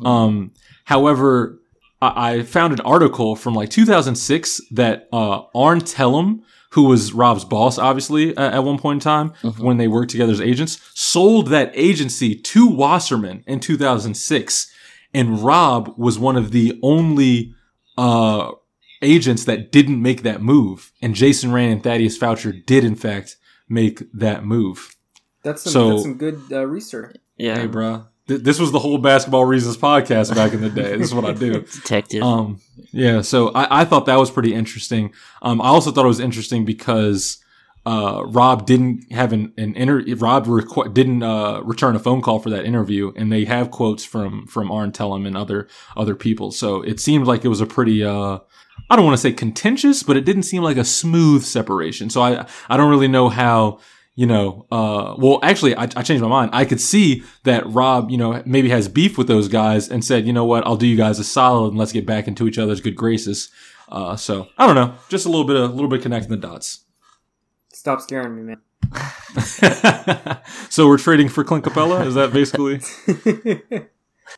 [0.05, 0.53] Um,
[0.84, 1.61] however,
[2.03, 7.44] I, I found an article from like 2006 that uh, Arn Tellem, who was Rob's
[7.44, 11.49] boss, obviously at, at one point in time when they worked together as agents, sold
[11.49, 14.72] that agency to Wasserman in 2006,
[15.14, 17.55] and Rob was one of the only
[17.97, 18.53] uh,
[19.07, 23.36] agents that didn't make that move, and Jason Rand and Thaddeus Foucher did in fact
[23.68, 24.96] make that move.
[25.42, 27.16] That's some, So- that's some good uh, research.
[27.38, 28.07] Yeah, Hey, bruh.
[28.28, 30.96] Th- this was the whole basketball reasons podcast back in the day.
[30.96, 31.61] This is what I do.
[31.82, 32.22] detective.
[32.22, 35.12] Um, yeah, so I, I thought that was pretty interesting.
[35.42, 37.38] Um, I also thought it was interesting because
[37.84, 42.40] uh, Rob didn't have an, an inter- Rob requ- didn't uh, return a phone call
[42.40, 46.50] for that interview, and they have quotes from from Arn Tellem and other other people.
[46.50, 48.38] So it seemed like it was a pretty uh,
[48.89, 52.11] I don't want to say contentious, but it didn't seem like a smooth separation.
[52.11, 53.81] So I I don't really know how
[54.16, 56.51] you know, uh, well, actually, I, I changed my mind.
[56.55, 60.27] I could see that Rob, you know, maybe has beef with those guys and said,
[60.27, 62.59] you know what, I'll do you guys a solid and let's get back into each
[62.59, 63.51] other's good graces.
[63.91, 66.85] Uh, so I don't know, just a little bit, a little bit connecting the dots.
[67.74, 68.62] Stop scaring me, man.
[70.70, 72.07] so we're trading for Clint Capela.
[72.07, 72.81] Is that basically?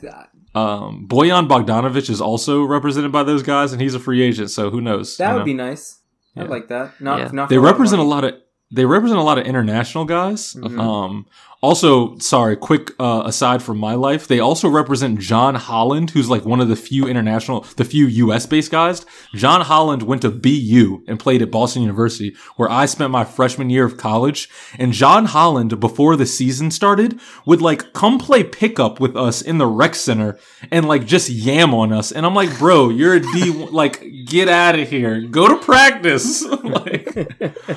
[0.58, 4.50] Um, Bojan Bogdanovic is also represented by those guys, and he's a free agent.
[4.50, 5.16] So who knows?
[5.16, 5.44] That you would know?
[5.44, 5.98] be nice.
[6.36, 7.00] I'd like that.
[7.00, 7.30] Not, Yeah.
[7.32, 8.34] not they for lot of represent a lot of
[8.70, 10.54] they represent a lot of international guys.
[10.54, 10.78] Mhm.
[10.78, 11.26] Um,
[11.60, 16.44] also, sorry, quick uh, aside from my life, they also represent John Holland, who's like
[16.44, 18.46] one of the few international, the few U.S.
[18.46, 19.04] based guys.
[19.34, 23.70] John Holland went to BU and played at Boston University, where I spent my freshman
[23.70, 24.48] year of college.
[24.78, 29.58] And John Holland, before the season started, would like come play pickup with us in
[29.58, 30.38] the rec center
[30.70, 32.12] and like just yam on us.
[32.12, 36.44] And I'm like, bro, you're a D, like get out of here, go to practice.
[36.62, 37.32] like,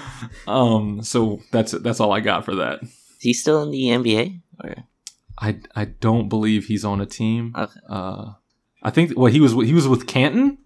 [0.48, 1.82] um, so that's it.
[1.82, 2.82] that's all I got for that.
[3.22, 4.42] Is he still in the NBA?
[4.64, 4.76] Or
[5.38, 7.54] I I don't believe he's on a team.
[7.56, 8.34] okay, Uh,
[8.82, 10.58] I think well he was he was with Canton.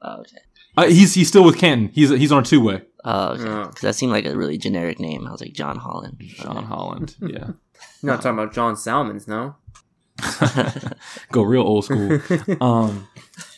[0.00, 0.38] oh, okay,
[0.78, 1.88] Uh, he's he's still with Canton.
[1.92, 2.80] He's he's on a two way.
[3.04, 3.42] oh, okay.
[3.68, 5.26] Because that seemed like a really generic name.
[5.26, 6.16] I was like John Holland.
[6.20, 7.14] John Holland.
[7.20, 7.48] Yeah,
[8.02, 9.56] You're not talking about John Salmons, no?
[11.32, 12.20] go real old school.
[12.60, 13.06] um,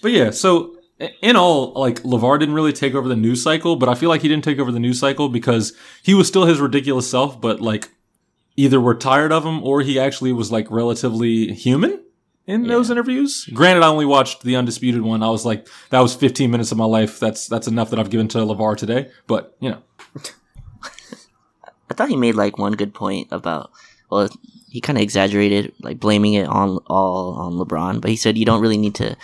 [0.03, 0.76] but yeah, so
[1.22, 4.22] in all, like LaVar didn't really take over the news cycle, but I feel like
[4.22, 5.72] he didn't take over the news cycle because
[6.03, 7.88] he was still his ridiculous self, but like
[8.61, 12.02] either we're tired of him or he actually was like relatively human
[12.46, 13.48] in those interviews.
[13.52, 15.22] Granted, I only watched the undisputed one.
[15.22, 17.18] I was like, that was 15 minutes of my life.
[17.20, 19.11] That's that's enough that I've given to LaVar today.
[19.26, 19.82] But you know,
[21.90, 23.70] I thought he made like one good point about
[24.11, 24.28] well,
[24.68, 28.44] he kind of exaggerated, like blaming it on all on LeBron, but he said you
[28.44, 29.16] don't really need to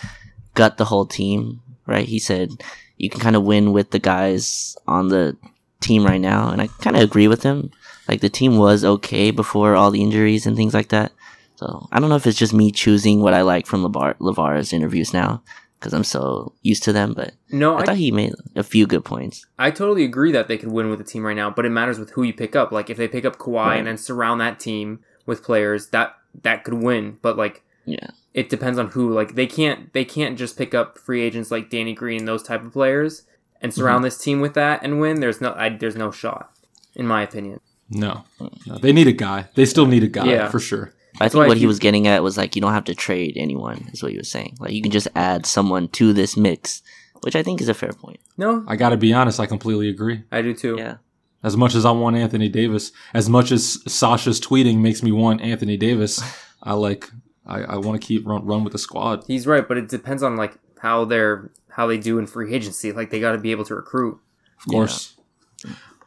[0.54, 2.08] gut the whole team, right?
[2.08, 2.62] He said
[2.96, 5.36] you can kind of win with the guys on the
[5.80, 7.70] team right now, and I kind of agree with him.
[8.08, 11.12] Like the team was okay before all the injuries and things like that.
[11.56, 14.72] So I don't know if it's just me choosing what I like from LaVar LaVar's
[14.72, 15.42] interviews now
[15.78, 18.86] because I'm so used to them, but No, I, I, thought he made a few
[18.86, 19.46] good points.
[19.58, 21.98] I totally agree that they could win with the team right now, but it matters
[21.98, 22.72] with who you pick up.
[22.72, 23.78] Like if they pick up Kawhi Right.
[23.78, 27.18] and then surround that team with players, that that could win.
[27.22, 28.10] But like Yeah.
[28.34, 29.12] it depends on who.
[29.12, 32.64] Like they can't they can't just pick up free agents like Danny Green those type
[32.64, 33.22] of players
[33.60, 33.80] and mm-hmm.
[33.80, 35.20] surround this team with that and win.
[35.20, 36.52] There's no I, there's no shot,
[36.94, 37.60] in my opinion.
[37.90, 38.24] No,
[38.66, 39.48] no, they need a guy.
[39.54, 40.48] They still need a guy Yeah.
[40.48, 40.92] for sure.
[41.20, 42.94] I think why what if he was getting at was like you don't have to
[42.94, 44.56] trade anyone, is what he was saying.
[44.60, 46.82] Like you can just add someone to this mix,
[47.22, 48.20] which I think is a fair point.
[48.36, 49.40] No, I got to be honest.
[49.40, 50.24] I completely agree.
[50.30, 50.76] I do too.
[50.78, 50.96] Yeah.
[51.42, 55.40] As much as I want Anthony Davis, as much as Sasha's tweeting makes me want
[55.40, 56.20] Anthony Davis,
[56.62, 57.10] I like
[57.46, 59.24] I, I want to keep run, run with the squad.
[59.26, 62.92] He's right, but it depends on like how they're how they do in free agency.
[62.92, 64.18] Like they got to be able to recruit.
[64.58, 65.14] Of course.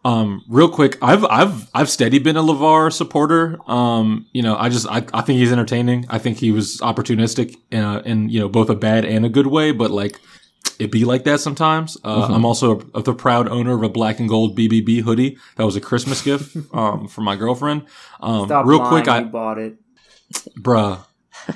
[0.05, 3.57] Um, real quick, I've I've I've steady been a LaVar supporter.
[3.69, 6.05] Um, you know, I just I, I think he's entertaining.
[6.09, 9.29] I think he was opportunistic in a, in you know both a bad and a
[9.29, 10.19] good way, but like
[10.79, 11.97] it be like that sometimes.
[12.03, 15.65] Uh, I'm also a, the proud owner of a black and gold BBB hoodie that
[15.65, 17.85] was a Christmas gift um from my girlfriend.
[18.21, 19.75] Um, Stop real lying, quick, I bought it.
[20.57, 21.03] bruh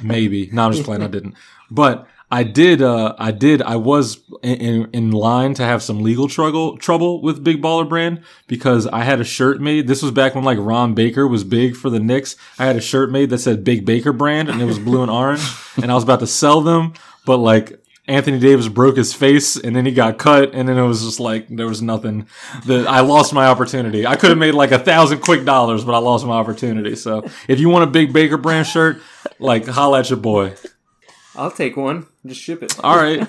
[0.01, 1.35] maybe no i'm just playing i didn't
[1.69, 6.01] but i did uh i did i was in, in, in line to have some
[6.01, 10.11] legal trouble trouble with big baller brand because i had a shirt made this was
[10.11, 13.29] back when like ron baker was big for the knicks i had a shirt made
[13.29, 15.43] that said big baker brand and it was blue and orange
[15.77, 16.91] and i was about to sell them
[17.25, 20.85] but like Anthony Davis broke his face and then he got cut and then it
[20.85, 22.27] was just like there was nothing
[22.65, 24.05] that I lost my opportunity.
[24.05, 26.97] I could have made like a thousand quick dollars, but I lost my opportunity.
[26.97, 29.01] So if you want a big Baker brand shirt,
[29.39, 30.53] like holla at your boy.
[31.35, 32.07] I'll take one.
[32.25, 32.75] Just ship it.
[32.83, 33.27] All right.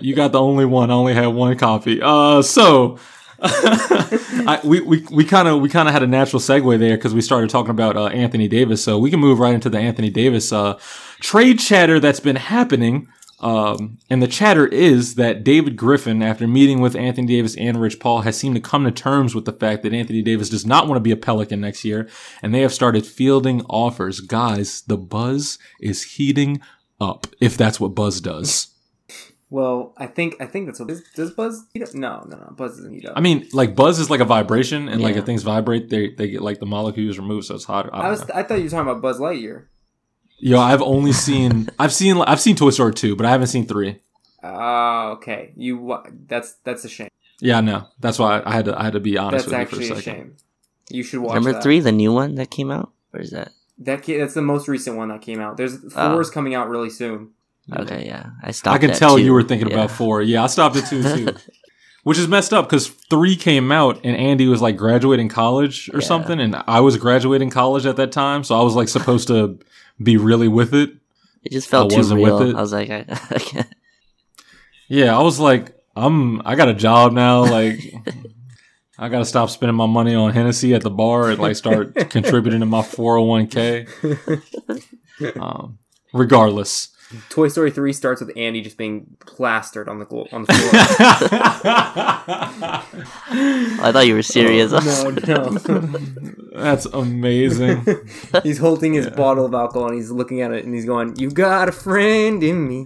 [0.00, 0.90] You got the only one.
[0.90, 2.00] I only had one copy.
[2.02, 2.98] Uh so
[3.42, 7.20] I, we we kind of we kind of had a natural segue there because we
[7.20, 10.52] started talking about uh, Anthony Davis, so we can move right into the Anthony Davis
[10.52, 10.78] uh,
[11.20, 13.08] trade chatter that's been happening
[13.40, 18.00] Um, and the chatter is that David Griffin, after meeting with Anthony Davis and Rich
[18.00, 20.88] Paul, has seemed to come to terms with the fact that Anthony Davis does not
[20.88, 22.08] want to be a Pelican next year,
[22.42, 24.20] and they have started fielding offers.
[24.20, 26.62] Guys, the buzz is heating
[27.00, 28.68] up, if that's what buzz does.
[29.48, 31.94] Well, I think I think that's what does, does Buzz heat up?
[31.94, 32.52] No, no, no.
[32.56, 33.12] Buzz doesn't heat up.
[33.16, 36.28] I mean, like buzz is like a vibration, and like if things vibrate, they they
[36.30, 37.90] get like the molecules removed, so it's hotter.
[37.92, 38.34] I, I was know.
[38.34, 39.66] I thought you were talking about Buzz Lightyear.
[40.38, 43.66] Yo, I've only seen I've seen I've seen Toy Story two, but I haven't seen
[43.66, 44.00] three.
[44.42, 45.52] Oh, okay.
[45.56, 47.08] You that's that's a shame.
[47.40, 49.84] Yeah, no, that's why I had to I had to be honest That's with you
[49.84, 50.20] for actually a a, second.
[50.22, 50.36] shame.
[50.90, 51.62] You should watch Number that.
[51.62, 52.92] three, the new one that came out.
[53.10, 53.52] Where is that?
[53.78, 55.56] That ca- that's the most recent one that came out.
[55.56, 56.12] There's Oh.
[56.12, 57.30] four is coming out really soon.
[57.80, 58.76] Okay, yeah, I stopped.
[58.76, 59.24] I can at tell two.
[59.24, 59.74] you were thinking Yeah.
[59.74, 60.22] about four.
[60.22, 61.28] Yeah, I stopped at two too.
[62.04, 65.98] Which is messed up because three came out and Andy was like graduating college or
[66.00, 66.06] Yeah.
[66.06, 69.58] something, and I was graduating college at that time, so I was like supposed to
[70.00, 70.90] be really with it.
[71.42, 72.42] It just felt I too wasn't with real.
[72.50, 72.54] it.
[72.56, 73.74] I was like, I, I can't.
[74.88, 77.80] Yeah, I was like, I'm I got a job now, like
[78.98, 82.60] I gotta stop spending my money on Hennessy at the bar and like start contributing
[82.60, 83.88] to my 401k.
[85.40, 85.78] Um,
[86.12, 86.88] regardless.
[87.30, 90.70] Toy Story three starts with Andy just being plastered on the glo- on the floor.
[93.80, 94.72] I thought you were serious.
[94.72, 95.48] no, no.
[96.54, 97.82] That's amazing.
[98.42, 101.30] he's holding his bottle of alcohol and he's looking at it and he's going, "You
[101.30, 102.84] got a friend in me."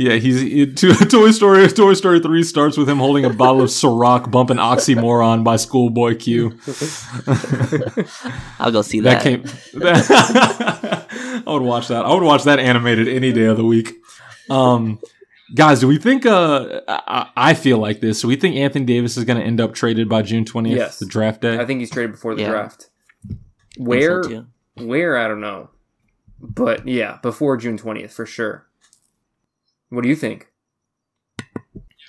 [0.00, 1.68] Yeah, he's he, to, Toy Story.
[1.68, 6.16] Toy Story three starts with him holding a bottle of Ciroc, bumping "Oxymoron" by Schoolboy
[6.16, 6.58] Q.
[8.58, 9.22] I'll go see That that.
[9.22, 9.42] came.
[9.80, 12.04] That, I would watch that.
[12.04, 13.94] I would watch that animated any day of the week.
[14.48, 15.00] Um,
[15.54, 16.24] guys, do we think?
[16.26, 18.22] Uh, I, I feel like this.
[18.22, 20.98] Do we think Anthony Davis is going to end up traded by June twentieth, Yes.
[20.98, 21.58] the draft day?
[21.58, 22.50] I think he's traded before the Yeah.
[22.50, 22.88] draft.
[23.28, 23.36] I so,
[23.84, 24.22] Where?
[24.76, 25.16] where?
[25.18, 25.70] I don't know.
[26.40, 28.66] But yeah, before June twentieth for sure.
[29.90, 30.46] What do you think?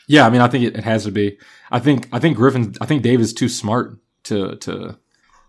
[0.08, 1.38] yeah, I mean, I think it, it has to be.
[1.72, 2.08] I think.
[2.12, 2.76] I think Griffin.
[2.82, 4.98] I think Davis is too smart to to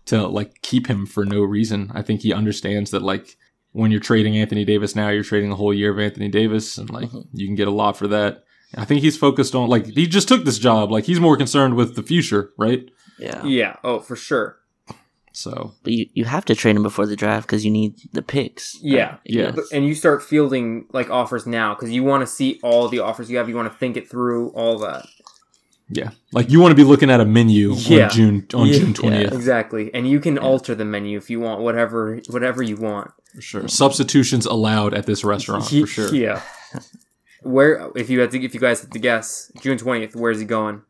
[0.05, 1.91] to like keep him for no reason.
[1.93, 3.37] I think he understands that like
[3.71, 6.89] when you're trading Anthony Davis now, you're trading a whole year of Anthony Davis, and
[6.89, 7.27] like Mhm.
[7.33, 8.43] you can get a lot for that.
[8.75, 10.91] I think he's focused on like he just took this job.
[10.91, 12.89] Like he's more concerned with the future, right?
[13.19, 13.43] Yeah.
[13.45, 13.75] Yeah.
[13.83, 14.57] Oh, for sure.
[15.35, 18.21] So But you, you have to trade him before the draft because you need the
[18.21, 18.77] picks.
[18.81, 19.17] Yeah.
[19.25, 19.51] Yeah.
[19.51, 22.99] But- And you start fielding like offers now because you want to see all the
[22.99, 23.49] offers you have.
[23.49, 25.05] You want to think it through, all that.
[25.89, 28.05] yeah, like you want to be looking at a menu Yeah.
[28.05, 28.77] on June on Yeah.
[28.79, 29.93] June twentieth Exactly.
[29.93, 33.11] And you can alter the menu if you want, whatever whatever you want.
[33.35, 33.67] for sure.
[33.67, 36.13] Substitutions allowed at this restaurant for sure.
[36.15, 36.41] Yeah.
[37.41, 40.45] Where if you had to if you guys had to guess June twentieth, where's he
[40.45, 40.83] going?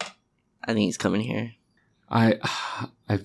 [0.00, 1.52] I think he's coming here.
[2.08, 2.38] I,
[3.08, 3.20] I,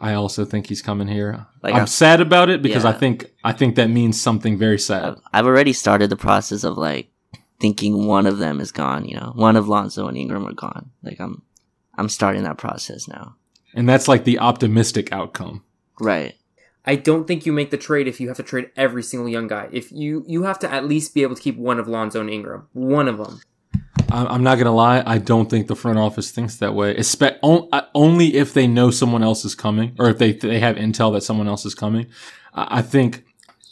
[0.00, 1.46] I also think he's coming here.
[1.62, 4.78] Like, I'm I- sad about it because I think I think that means something very
[4.78, 5.04] sad.
[5.04, 7.08] I've, I've already started the process of like
[7.60, 9.04] thinking one of them is gone.
[9.06, 10.90] You know, one of Lonzo and Ingram are gone.
[11.02, 11.42] Like I'm,
[11.96, 13.36] I'm starting that process now.
[13.74, 15.64] And that's like the optimistic outcome.
[16.00, 16.34] Right.
[16.86, 19.48] I don't think you make the trade if you have to trade every single young
[19.48, 19.68] guy.
[19.72, 22.30] If you you have to at least be able to keep one of Lonzo and
[22.30, 23.40] Ingram, one of them.
[24.10, 25.02] I'm not gonna lie.
[25.04, 26.94] I don't think the front office thinks that way.
[26.94, 30.76] Espe- uh, only if they know someone else is coming, or if they they have
[30.76, 32.06] intel that someone else is coming.
[32.54, 33.24] I, I think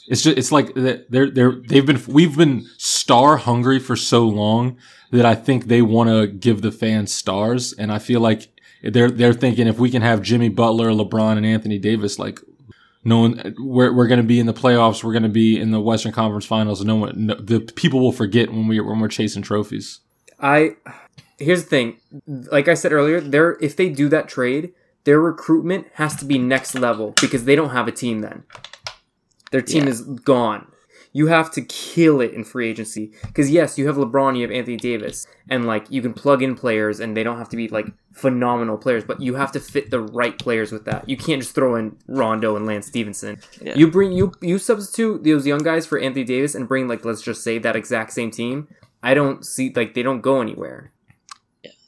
[0.08, 4.76] it's just it's like they're they're they've been we've been star hungry for so long
[5.10, 8.48] that I think they want to give the fans stars, and I feel like
[8.82, 12.40] they're they're thinking if we can have Jimmy Butler, LeBron, and Anthony Davis, like
[13.04, 15.70] no one we're, we're going to be in the playoffs, we're going to be in
[15.70, 16.84] the Western Conference Finals.
[16.84, 20.00] No one, no, the people will forget when we when we're chasing trophies.
[20.42, 20.76] I
[21.38, 21.96] here's the thing.
[22.26, 24.72] Like I said earlier, their if they do that trade,
[25.04, 28.44] their recruitment has to be next level because they don't have a team then.
[29.50, 29.90] Their team Yeah.
[29.90, 30.66] is gone.
[31.14, 34.50] You have to kill it in free agency because yes, you have LeBron, you have
[34.50, 37.68] Anthony Davis, and like you can plug in players, and they don't have to be
[37.68, 41.06] like phenomenal players, but you have to fit the right players with that.
[41.06, 43.40] You can't just throw in Rondo and Lance Stephenson.
[43.60, 43.74] Yeah.
[43.76, 47.20] You bring you you substitute those young guys for Anthony Davis and bring like let's
[47.20, 48.68] just say that exact same team.
[49.02, 50.92] I don't see like they don't go anywhere.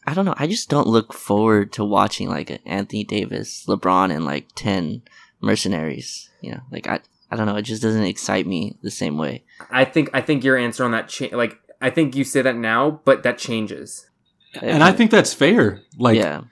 [0.07, 0.35] I don't know.
[0.37, 5.03] I just don't look forward to watching like Anthony Davis, LeBron, and like ten
[5.41, 6.31] mercenaries.
[6.41, 7.01] You know, like I,
[7.31, 7.57] I don't know.
[7.57, 9.45] It just doesn't excite me the same way.
[9.71, 12.57] I think I think your answer on that cha- like I think you say that
[12.57, 14.09] now, but that changes.
[14.61, 15.83] And I think that's fair.
[15.99, 16.43] Like, yeah,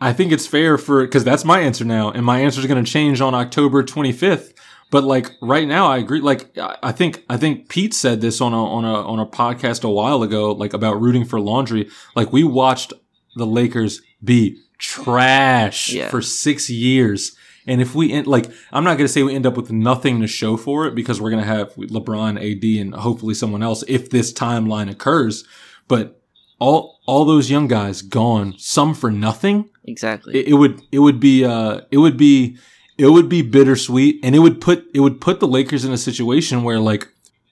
[0.00, 2.84] I think it's fair for because that's my answer now, and my answer is going
[2.84, 4.54] to change on October 25th.
[4.90, 6.20] But like right now, I agree.
[6.20, 9.84] Like I think I think Pete said this on a on a on a podcast
[9.84, 11.88] a while ago, like about rooting for laundry.
[12.16, 12.92] Like we watched
[13.36, 16.08] the Lakers be trash Yeah.
[16.08, 17.36] for six years,
[17.66, 20.22] And if we end, like, I'm not going to say we end up with nothing
[20.22, 23.84] to show for it because we're going to have LeBron, AD, and hopefully someone else
[23.86, 25.44] if this timeline occurs.
[25.86, 26.22] But
[26.58, 29.68] all all those young guys gone, some for nothing.
[29.84, 30.34] Exactly.
[30.36, 32.56] It, it would it would be uh it would be
[32.98, 35.98] it would be bittersweet, and it would put it would put the Lakers in a
[35.98, 37.08] situation where like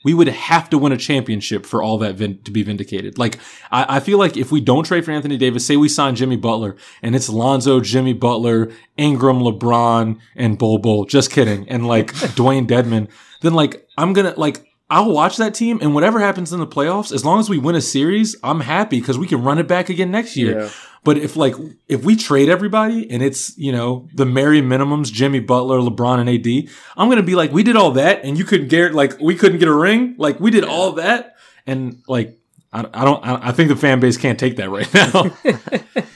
[0.07, 3.19] we would have to win a championship for all that vin- to be vindicated.
[3.19, 3.41] Like,
[3.73, 6.37] I, I, feel like if we don't trade for Anthony Davis, say we sign Jimmy
[6.37, 11.07] Butler and it's Lonzo, Jimmy Butler, Ingram, LeBron, and Bol.
[11.07, 11.69] Just kidding.
[11.69, 13.09] And like Dewayne Dedmon,
[13.41, 17.13] then like, I'm gonna, like, I'll watch that team and whatever happens in the playoffs,
[17.13, 19.89] as long as we win a series, I'm happy because we can run it back
[19.89, 20.61] again next year.
[20.61, 20.71] Yeah.
[21.03, 21.55] But if like
[21.89, 26.29] if we trade everybody and it's you know the merry minimums, Jimmy Butler, LeBron, and
[26.29, 29.37] AD, I'm gonna be like, we did all that and you couldn't get like we
[29.37, 32.39] couldn't get a ring, like we did all that and like
[32.73, 35.31] I, I don't I, I think the fan base can't take that right now.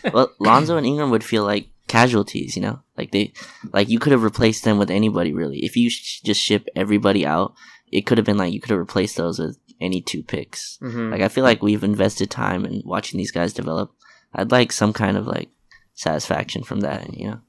[0.12, 3.32] well, Lonzo and Ingram would feel like casualties, you know, like they
[3.72, 5.64] like you could have replaced them with anybody really.
[5.64, 7.54] If you sh- just ship everybody out,
[7.90, 10.78] it could have been like you could have replaced those with any two picks.
[10.82, 11.10] Mm-hmm.
[11.10, 13.92] Like I feel like we've invested time in watching these guys develop
[14.34, 15.50] I'd like some kind of like
[15.94, 17.40] satisfaction from that, you know.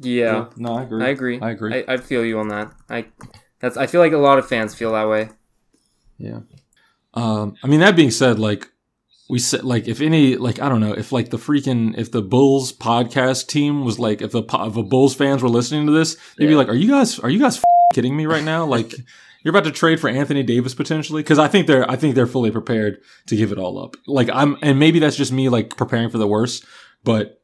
[0.00, 0.32] Yeah.
[0.32, 1.04] yeah no, I agree.
[1.04, 1.40] I agree.
[1.40, 1.84] I agree.
[1.86, 2.72] I, I feel you on that.
[2.88, 3.06] I
[3.60, 5.30] that's I feel like a lot of fans feel that way.
[6.18, 6.40] Yeah.
[7.14, 8.68] Um I mean that being said like
[9.28, 12.22] we said like if any like I don't know if like the freaking if the
[12.22, 16.16] Bulls podcast team was like if the if the Bulls fans were listening to this
[16.36, 16.50] they'd yeah.
[16.50, 18.92] be like are you guys are you guys f- kidding me right now like
[19.42, 22.26] you're about to trade for Anthony Davis potentially because I think they're I think they're
[22.26, 23.96] fully prepared to give it all up.
[24.06, 26.64] Like I'm, and maybe that's just me like preparing for the worst,
[27.04, 27.40] but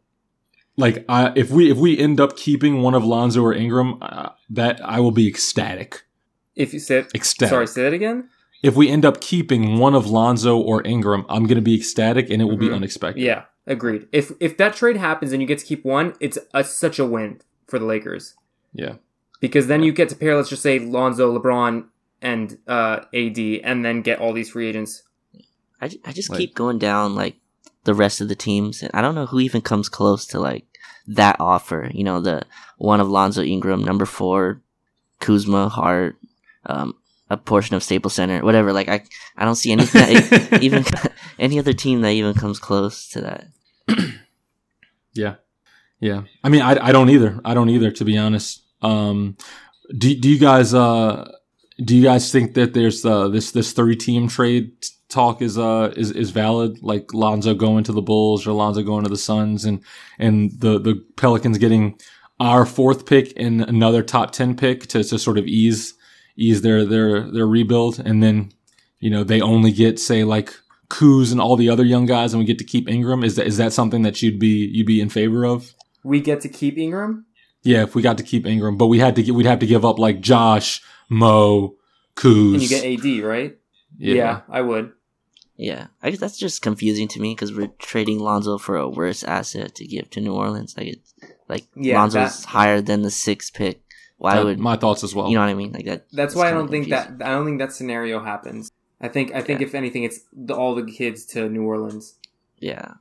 [0.76, 4.30] like I, if we if we end up keeping one of Lonzo or Ingram, uh,
[4.50, 6.04] that I will be ecstatic.
[6.54, 8.30] If you said ecstatic, sorry, say that again.
[8.62, 12.28] If we end up keeping one of Lonzo or Ingram, I'm going to be ecstatic,
[12.30, 12.68] and it will mm-hmm.
[12.68, 13.22] be unexpected.
[13.22, 14.08] Yeah, agreed.
[14.12, 17.04] If if that trade happens and you get to keep one, it's a, such a
[17.04, 18.34] win for the Lakers.
[18.72, 18.94] Yeah
[19.40, 21.86] because then you get to pair, let's just say Lonzo, LeBron,
[22.20, 25.02] and uh, AD, and then get all these free agents.
[25.80, 27.36] I, I just keep going down like
[27.84, 30.66] the rest of the teams, and I don't know who even comes close to like
[31.06, 31.90] that offer.
[31.92, 32.42] You know, the
[32.76, 34.60] one of Lonzo Ingram, number four,
[35.20, 36.16] Kuzma, Hart,
[36.66, 36.94] um,
[37.30, 38.72] a portion of Staples Center, whatever.
[38.72, 39.04] Like I,
[39.36, 40.14] I don't see anything
[40.50, 40.84] that even
[41.38, 43.46] any other team that even comes close to that.
[45.12, 45.36] yeah,
[46.00, 46.22] yeah.
[46.42, 47.40] I mean, I, I don't either.
[47.44, 48.62] I don't either, to be honest.
[48.82, 49.36] Um,
[49.96, 51.30] do do you guys uh
[51.84, 54.72] do you guys think that there's uh this this three team trade
[55.08, 56.82] talk is uh is is valid?
[56.82, 59.82] Like Lonzo going to the Bulls or Lonzo going to the Suns, and
[60.18, 61.98] and the the Pelicans getting
[62.40, 65.94] our fourth pick and another top ten pick to to sort of ease
[66.36, 68.52] ease their their their rebuild, and then
[69.00, 70.54] you know they only get say like
[70.88, 73.24] Kuz and all the other young guys, and we get to keep Ingram.
[73.24, 75.74] Is that is that something that you'd be you'd be in favor of?
[76.04, 77.26] We get to keep Ingram.
[77.68, 79.66] Yeah, if we got to keep Ingram, but we had to get, we'd have to
[79.66, 81.76] give up like Josh, Mo,
[82.16, 82.54] Kuz.
[82.54, 83.58] And you get AD, right?
[83.98, 84.92] Yeah, yeah I would.
[85.54, 89.22] Yeah, I guess that's just confusing to me because we're trading Lonzo for a worse
[89.22, 90.76] asset to give to New Orleans.
[90.78, 91.14] Like it's
[91.46, 93.82] like yeah, Lonzo's that, higher than the sixth pick.
[94.16, 95.28] Why that, would my thoughts as well?
[95.28, 95.72] You know what I mean?
[95.72, 96.06] Like that.
[96.10, 97.18] That's why I don't think confusing.
[97.18, 98.72] that I don't think that scenario happens.
[98.98, 99.66] I think I think yeah.
[99.66, 102.14] if anything, it's the, all the kids to New Orleans.
[102.60, 102.94] Yeah.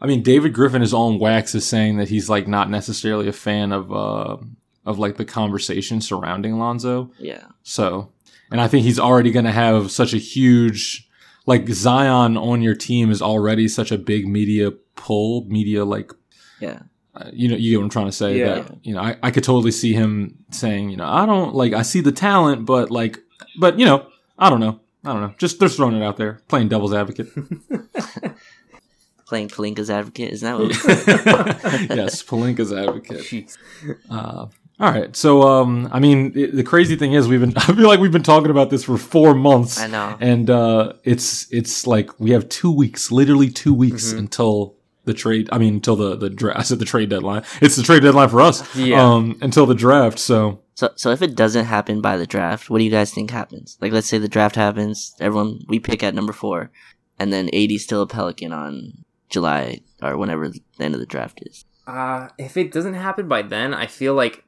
[0.00, 3.32] I mean, David Griffin is on wax is saying that he's like not necessarily a
[3.32, 4.36] fan of uh
[4.86, 7.10] of like the conversation surrounding Lonzo.
[7.18, 7.44] Yeah.
[7.62, 8.12] So,
[8.50, 11.08] and I think he's already going to have such a huge
[11.46, 16.12] like Zion on your team is already such a big media pull, media like
[16.60, 16.80] yeah.
[17.14, 18.38] Uh, you know, you get what I'm trying to say.
[18.38, 18.54] Yeah.
[18.60, 21.72] That, you know, I, I could totally see him saying, you know, I don't like,
[21.72, 23.18] I see the talent, but like,
[23.58, 24.06] but you know,
[24.38, 24.80] I don't know.
[25.04, 25.34] I don't know.
[25.38, 27.28] Just they're throwing it out there, playing devil's advocate.
[29.28, 30.32] playing Pelinka's advocate.
[30.32, 30.70] Is that what?
[31.96, 33.56] yes, Pelinka's advocate.
[34.10, 34.46] Uh,
[34.80, 37.88] all right, so um, I mean, it, the crazy thing is, we've been I feel
[37.88, 39.78] like we've been talking about this for four months.
[39.78, 44.18] I know, and uh, it's it's like we have two weeks, literally two weeks mm-hmm.
[44.20, 45.48] until the trade.
[45.52, 46.58] I mean, until the the draft.
[46.58, 47.44] I said the trade deadline.
[47.60, 48.74] It's the trade deadline for us.
[48.76, 49.02] Yeah.
[49.02, 50.18] Um, until the draft.
[50.18, 50.62] So.
[50.74, 53.76] So, so if it doesn't happen by the draft, what do you guys think happens?
[53.80, 56.70] Like, let's say the draft happens, everyone we pick at number four,
[57.18, 61.42] and then AD's still a Pelican on July or whenever the end of the draft
[61.46, 61.64] is.
[61.86, 64.44] Uh, if it doesn't happen by then, I feel like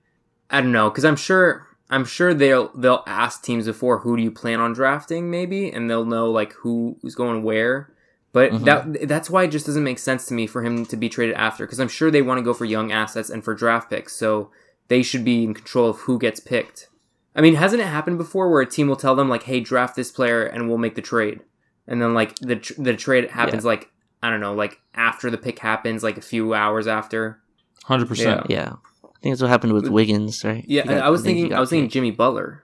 [0.51, 4.23] I don't know because I'm sure I'm sure they'll they'll ask teams before who do
[4.23, 7.93] you plan on drafting maybe, and they'll know like who who's going where.
[8.33, 8.65] But mm-hmm.
[8.65, 11.35] that that's why it just doesn't make sense to me for him to be traded
[11.35, 14.15] after because I'm sure they want to go for young assets and for draft picks,
[14.15, 14.51] so
[14.89, 16.89] they should be in control of who gets picked.
[17.35, 19.97] I mean, hasn't it happened before where a team will tell them like, "Hey, draft
[19.97, 21.41] this player and we'll make the trade,"
[21.89, 23.71] and then like the the trade happens yeah.
[23.71, 23.91] like
[24.23, 27.41] I don't know, like after the pick happens, like a few hours after.
[27.85, 28.47] Hundred percent.
[28.49, 28.75] Yeah.
[29.05, 30.65] I think that's what happened with Wiggins, right?
[30.67, 31.55] Yeah, got- I was think thinking.
[31.55, 31.91] I was thinking.
[31.91, 32.63] Jimmy Butler,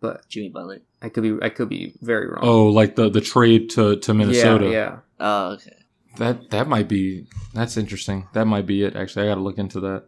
[0.00, 0.80] but Jimmy Butler.
[1.02, 1.38] I could be.
[1.40, 2.40] I could be very wrong.
[2.42, 4.66] Oh, like the the trade to to Minnesota.
[4.66, 4.98] Yeah, yeah.
[5.18, 5.76] Oh, okay.
[6.18, 8.28] That that might be that's interesting.
[8.34, 8.94] That might be it.
[8.96, 10.04] Actually, I got to look into that.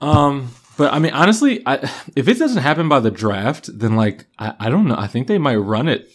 [0.00, 1.76] Um, but I mean, honestly, I,
[2.16, 4.96] if it doesn't happen by the draft, then like I, I don't know.
[4.96, 6.08] I think they might run it.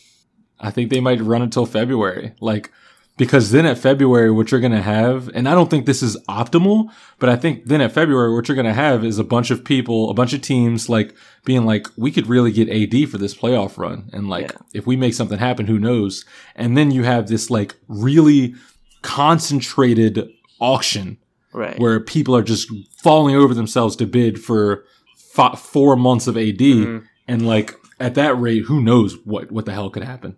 [0.60, 2.34] I think they might run until February.
[2.42, 2.72] Like
[3.18, 6.90] because then at February, what you're gonna have, and I don't think this is optimal,
[7.20, 10.10] but I think then at February, what you're gonna have is a bunch of people,
[10.10, 13.78] a bunch of teams, like being like, we could really get AD for this playoff
[13.78, 14.58] run, and like Yeah.
[14.74, 16.24] if we make something happen, who knows?
[16.56, 18.54] And then you have this like really
[19.02, 21.18] concentrated auction
[21.54, 21.80] Right.
[21.80, 22.70] where people are just
[23.02, 24.84] falling over themselves to bid for
[25.16, 27.04] fi four months of AD, Mhm.
[27.28, 30.36] and like at that rate, who knows what what the hell could happen?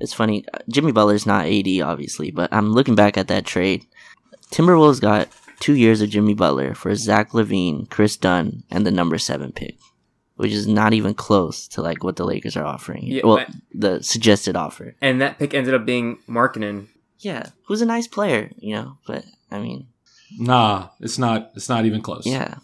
[0.00, 0.44] It's funny.
[0.52, 3.84] uh, Jimmy Butler's not AD, obviously, but I'm looking back at that trade.
[4.50, 5.28] Timberwolves got
[5.60, 9.76] two years of Jimmy Butler for Zach LaVine, Kris Dunn, and the number seven pick,
[10.36, 13.04] which is not even close to like what the Lakers are offering.
[13.06, 14.94] Yeah, well, but- the suggested offer.
[15.00, 16.88] And that pick ended up being Markkanen.
[17.18, 18.98] Yeah, who's a nice player, you know.
[19.06, 19.86] But I mean,
[20.38, 21.52] Nah, it's not.
[21.54, 22.26] It's not even close.
[22.26, 22.56] yeah,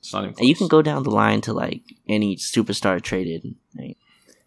[0.00, 0.34] it's not even.
[0.38, 3.54] and you can go down the line to like any superstar traded.
[3.74, 3.83] Like,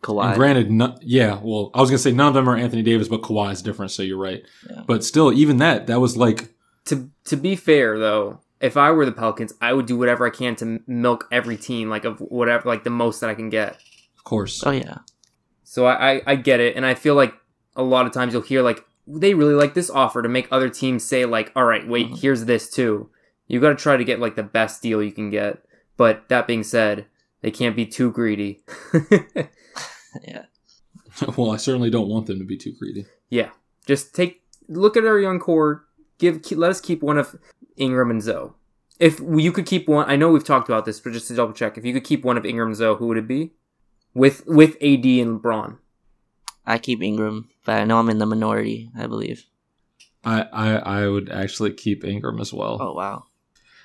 [0.04, 0.26] Kawhi.
[0.28, 1.40] And granted, no, yeah.
[1.42, 3.92] Well, I was gonna say none of them are Anthony Davis, but Kawhi is different.
[3.92, 4.44] So you're right.
[4.70, 4.84] Yeah.
[4.88, 6.54] But still, even that, that was like,
[6.86, 10.30] To to be fair though, if I were the Pelicans, I would do whatever I
[10.30, 13.78] can to milk every team like of whatever like the most that I can get.
[14.18, 14.64] of course.
[14.66, 15.00] oh yeah,
[15.64, 17.34] So I, I I get it, and I feel like
[17.76, 20.70] a lot of times you'll hear like they really like this offer to make other
[20.70, 22.20] teams say like, all right, wait, Mhm.
[22.22, 23.10] here's this too.
[23.48, 25.60] You got to try to get like the best deal you can get.
[25.96, 27.06] But that being said,
[27.42, 28.64] they can't be too greedy.
[30.28, 30.46] yeah.
[31.38, 33.06] well, I certainly don't want them to be too greedy.
[33.30, 33.50] yeah,
[33.86, 35.86] just take look at our young core.
[36.18, 37.36] Give keep, let us keep one of
[37.76, 38.52] Ingram and Zoe.
[39.00, 41.54] If you could keep one, I know we've talked about this, but just to double
[41.54, 43.52] check, if you could keep one of Ingram and Zoe, who would it be?
[44.14, 45.78] With with AD and LeBron.
[46.66, 48.90] I keep Ingram, but I know I'm in the minority.
[48.98, 49.46] I believe.
[50.24, 52.78] I, I, I would actually keep Ingram as well.
[52.82, 53.26] Oh wow.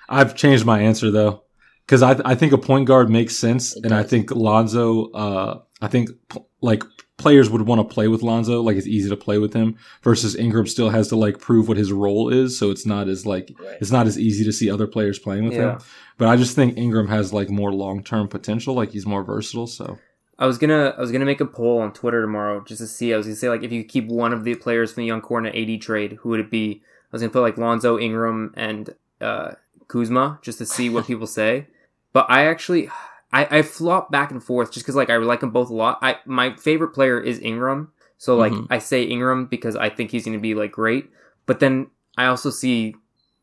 [0.08, 1.44] I've changed my answer though,
[1.92, 5.10] because I I think a point guard makes sense, It and I think Lonzo.
[5.10, 6.82] Uh, I think p- like
[7.18, 8.62] players would want to play with Lonzo.
[8.62, 11.76] Like it's easy to play with him versus Ingram still has to like prove what
[11.76, 13.76] his role is, so it's not as like Right.
[13.80, 15.72] it's not as easy to see other players playing with Yeah.
[15.74, 15.78] him.
[16.18, 18.74] But I just think Ingram has like more long term potential.
[18.74, 19.66] Like he's more versatile.
[19.66, 19.98] So
[20.38, 23.12] I was gonna I was gonna make a poll on Twitter tomorrow just to see.
[23.12, 25.06] I was gonna say like if you could keep one of the players from the
[25.08, 26.80] young core in an AD trade, who would it be?
[26.84, 29.52] I was gonna put like Lonzo, Ingram, and uh,
[29.88, 31.66] Kuzma just to see what people say.
[32.12, 32.88] But I actually
[33.32, 35.98] I, I flop back and forth just because like I like them both a lot.
[36.02, 38.66] I my favorite player is Ingram, so like Mhm.
[38.70, 41.10] I say Ingram because I think he's gonna be like great.
[41.46, 41.88] But then
[42.18, 42.94] I also see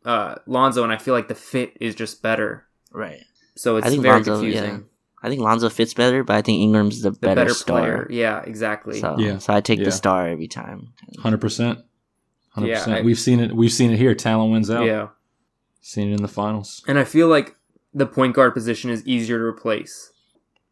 [0.05, 2.65] uh, Lonzo, and I feel like the fit is just better.
[2.93, 3.19] Right.
[3.55, 4.63] So it's I think very Lonzo, confusing.
[4.71, 4.77] yeah.
[5.21, 7.79] I think Lonzo fits better, but I think Ingram's the, The better, better, star.
[7.81, 9.01] player, yeah, exactly.
[9.01, 9.39] So, Yeah.
[9.39, 9.85] so I take Yeah.
[9.85, 10.93] the star every time.
[11.19, 11.79] hundred percent,
[12.51, 13.05] hundred Yeah, I- percent.
[13.05, 13.53] We've seen it.
[13.53, 14.15] We've seen it here.
[14.15, 14.85] Talent wins out.
[14.85, 15.09] Yeah.
[15.81, 16.81] Seen it in the finals.
[16.87, 17.57] And I feel like
[17.93, 20.11] the point guard position is easier to replace.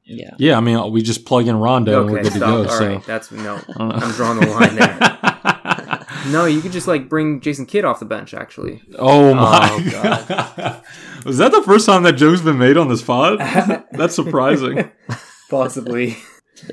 [0.06, 0.32] Yeah.
[0.40, 2.64] Yeah, I mean we just plug in Rondo and we're okay, good to go.
[2.64, 3.60] All so right, that's no.
[3.78, 4.98] I'm drawing the line there.
[6.32, 8.34] No, you could just like bring Jason Kidd off the bench.
[8.34, 10.84] Actually, Oh my Oh, god.
[11.26, 13.40] Was that the first time that joke's been made on this pod?
[13.92, 14.92] That's surprising.
[15.50, 16.18] possibly.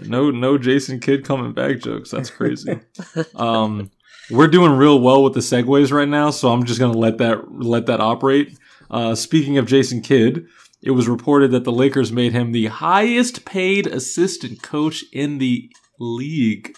[0.03, 2.11] No no Jason Kidd coming back jokes.
[2.11, 2.81] That's crazy.
[3.37, 3.91] Um
[4.31, 7.53] we're doing real well with the segues right now, so I'm just gonna let that
[7.53, 8.59] let that operate.
[8.99, 10.47] Uh speaking of Jason Kidd,
[10.83, 15.71] it was reported that the Lakers made him the highest paid assistant coach in the
[15.99, 16.77] league.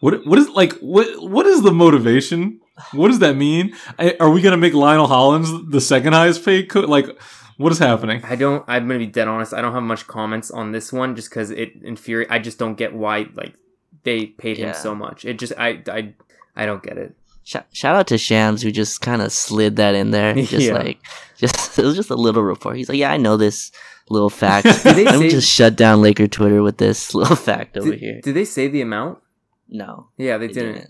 [0.00, 2.60] What what is like what what is the motivation?
[2.92, 3.74] What does that mean?
[3.98, 6.88] I- Are we gonna make Lionel Hollins the second highest paid coach?
[6.88, 7.06] Like,
[7.56, 8.20] what is happening?
[8.24, 8.64] I don't.
[8.66, 9.54] I'm gonna be dead honest.
[9.54, 12.26] I don't have much comments on this one, just because it infuri.
[12.30, 13.54] I just don't get why like
[14.02, 15.24] they paid him so much.
[15.24, 16.14] It just I I
[16.56, 17.14] I don't get it.
[17.44, 20.34] Shout, shout out to Shams who just kind of slid that in there.
[20.36, 20.74] Just Yeah.
[20.74, 20.98] like,
[21.36, 22.76] just it was just a little report.
[22.76, 23.72] He's like, yeah, I know this
[24.08, 24.64] little fact.
[24.84, 27.90] Did they Let me say- just shut down Laker Twitter with this little fact over
[27.90, 28.20] Did, here.
[28.22, 29.18] did they say the amount?
[29.68, 30.86] No, Yeah, they, they didn't.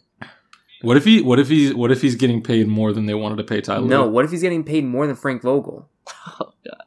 [0.82, 1.22] What if he?
[1.22, 1.72] What if he?
[1.72, 3.86] What if he's getting paid more than they wanted to pay Ty Lue?
[3.88, 4.06] No.
[4.08, 5.88] What if he's getting paid more than Frank Vogel?
[6.40, 6.82] Oh God.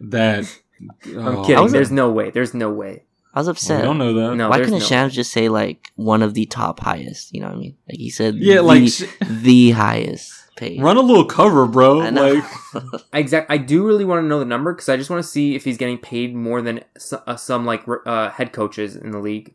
[0.00, 0.60] That.
[1.06, 1.62] I'm oh, kidding.
[1.62, 2.30] was- There's no way.
[2.30, 3.04] There's no way.
[3.34, 3.82] I was We upset.
[3.82, 4.36] don't know that.
[4.36, 4.48] No.
[4.48, 7.34] Why there's couldn't no Shams just say like one of the top highest?
[7.34, 7.76] You know what I mean?
[7.88, 8.84] Like he said, Yeah, the, like
[9.28, 10.80] the highest paid.
[10.80, 12.00] run a little cover, bro.
[12.02, 12.34] I know.
[12.72, 13.50] Like, Exact.
[13.50, 15.64] I do really want to know the number because I just want to see if
[15.64, 19.54] he's getting paid more than so, uh, some like uh, head coaches in the league.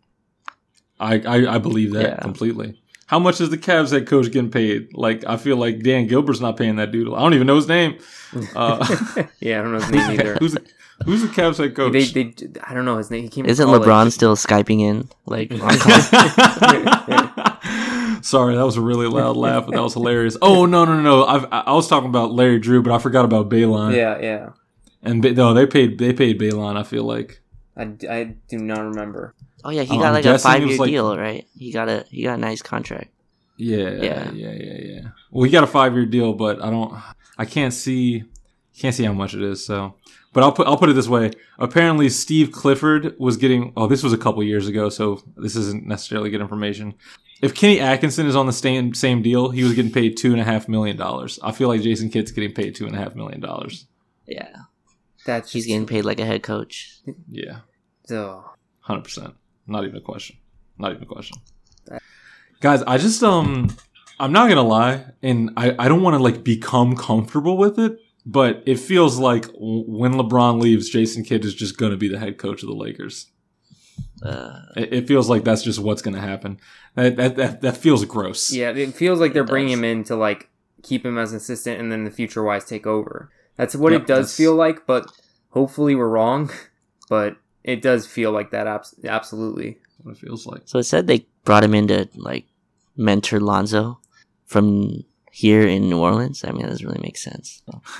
[1.00, 2.18] I, I I believe that Yeah.
[2.18, 2.82] completely.
[3.08, 4.90] How much is the Cavs head coach getting paid?
[4.94, 7.08] Like, I feel like Dan Gilbert's not paying that dude.
[7.12, 7.98] I don't even know his name.
[8.56, 8.86] Uh,
[9.40, 10.36] yeah, I don't know his name either.
[10.36, 10.64] who's the,
[11.06, 11.94] who's the Cavs head coach?
[11.94, 12.34] They, they,
[12.64, 13.24] I don't know his name.
[13.24, 13.46] He came.
[13.46, 13.68] Isn't.
[13.68, 15.10] LeBron still skyping in?
[15.26, 15.52] Like.
[18.22, 20.36] Sorry, that was a really loud laugh, but that was hilarious.
[20.42, 21.26] Oh no, no, no!
[21.26, 23.96] I've, I I was talking about Larry Drew, but I forgot about Beilein.
[23.96, 24.50] Yeah, yeah.
[25.02, 26.76] and Ba- no, they paid they paid Beilein.
[26.76, 27.42] I feel like
[27.78, 29.36] I, I do not remember.
[29.64, 31.48] oh yeah, he got I'm like a five year like- deal, right?
[31.58, 33.10] He got a he got a nice contract.
[33.58, 34.32] yeah, Yeah.
[34.32, 35.02] yeah, yeah, yeah.
[35.32, 36.94] Well, he got a five year deal, but I don't,
[37.38, 38.26] I can't see,
[38.78, 39.66] can't see how much it is.
[39.66, 39.96] So,
[40.34, 41.32] but I'll put I'll put it this way.
[41.58, 43.74] Apparently, Steve Clifford was getting.
[43.76, 46.94] Oh, this was a couple years ago, so this isn't necessarily good information.
[47.42, 50.42] If Kenny Atkinson is on the same same deal, he was getting paid two and
[50.42, 51.40] a half million dollars.
[51.42, 53.88] I feel like Jason Kidd's getting paid two and a half million dollars.
[54.28, 54.54] Yeah,
[55.26, 57.00] That's he's getting paid like a head coach.
[57.30, 57.60] Yeah.
[58.12, 59.36] Oh, Hundred percent.
[59.68, 60.38] Not even a question.
[60.78, 61.38] Not even a question.
[62.60, 63.76] Guys, I just um
[64.20, 68.64] I'm not gonna lie, and I, I don't wanna like become comfortable with it, but
[68.66, 72.62] it feels like when LeBron leaves, Jason Kidd is just gonna be the head coach
[72.64, 73.28] of the Lakers.
[74.24, 76.60] Uh, It, it feels like that's just what's gonna happen.
[76.96, 78.52] That that that, that feels gross.
[78.52, 78.70] yeah.
[78.72, 80.50] It feels like they're bringing him in to like
[80.84, 83.30] keep him as an assistant, and then the future wise take over.
[83.56, 85.12] That's what Yep, it does feel like, but
[85.50, 86.50] hopefully we're wrong.
[87.10, 88.68] But it does feel like that.
[88.68, 89.80] Abs- absolutely.
[90.04, 90.62] What it feels like.
[90.66, 92.46] so it said they brought him in to like
[92.96, 94.00] mentor Lonzo
[94.46, 96.44] from here in New Orleans.
[96.44, 97.62] I mean, that doesn't really make sense.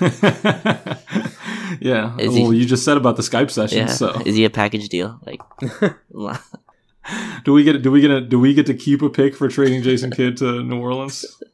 [1.80, 2.16] yeah.
[2.18, 4.50] Is he- well, you just said about the Skype session, Yeah, so is he a
[4.50, 5.20] package deal?
[5.26, 5.40] Like,
[7.44, 9.48] do we get do we get a, do we get to keep a pick for
[9.48, 11.24] trading Jason Kidd to New Orleans?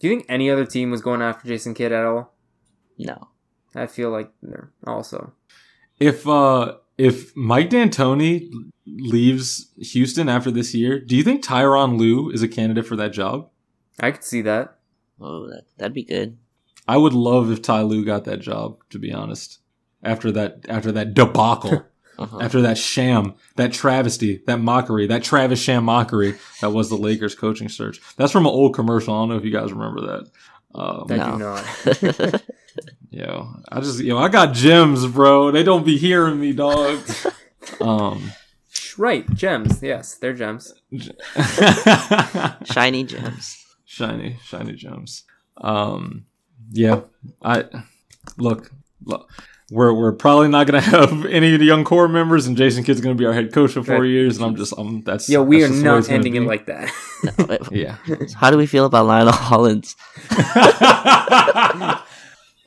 [0.00, 2.34] Do you think any other team was going after Jason Kidd at all?
[2.98, 3.28] no.
[3.74, 5.32] I feel like they're also.
[6.00, 8.50] If uh if Mike D'Antoni
[8.84, 13.12] leaves Houston after this year, do you think Tyronn Lue is a candidate for that
[13.12, 13.48] job?
[14.00, 14.78] I could see that.
[15.20, 16.36] Oh, that that'd be good.
[16.88, 19.60] I would love if Ty Lue got that job, to be honest.
[20.02, 21.84] After that after that debacle,
[22.18, 22.40] Uh-huh.
[22.42, 27.34] after that sham, that travesty, that mockery, that Travis Sham mockery that was the Lakers
[27.34, 28.00] coaching search.
[28.16, 29.14] That's from an old commercial.
[29.14, 30.30] I don't know if you guys remember that.
[30.74, 31.32] Um, I No.
[31.32, 32.42] do not.
[33.10, 35.50] Yo, I just yo, I got gems, bro.
[35.50, 37.00] They don't be hearing me, dog.
[37.80, 38.30] um
[38.98, 39.82] right, gems.
[39.82, 40.74] Yes, they're gems.
[42.64, 43.61] Shiny gems.
[43.92, 45.24] Shiny, shiny gems.
[45.58, 46.24] Um,
[46.70, 47.00] yeah,
[47.42, 47.64] I
[48.38, 48.70] look,
[49.04, 49.30] look.
[49.70, 53.00] We're we're probably not gonna have any of the young core members, and Jason Kidd's
[53.00, 54.08] gonna be our head coach for four Right.
[54.10, 56.42] years, and I'm just, um, that's Yo, we that's are just the not ending it
[56.42, 56.90] like that.
[57.38, 57.96] No, Yeah,
[58.34, 59.96] How do we feel about Lionel Hollins?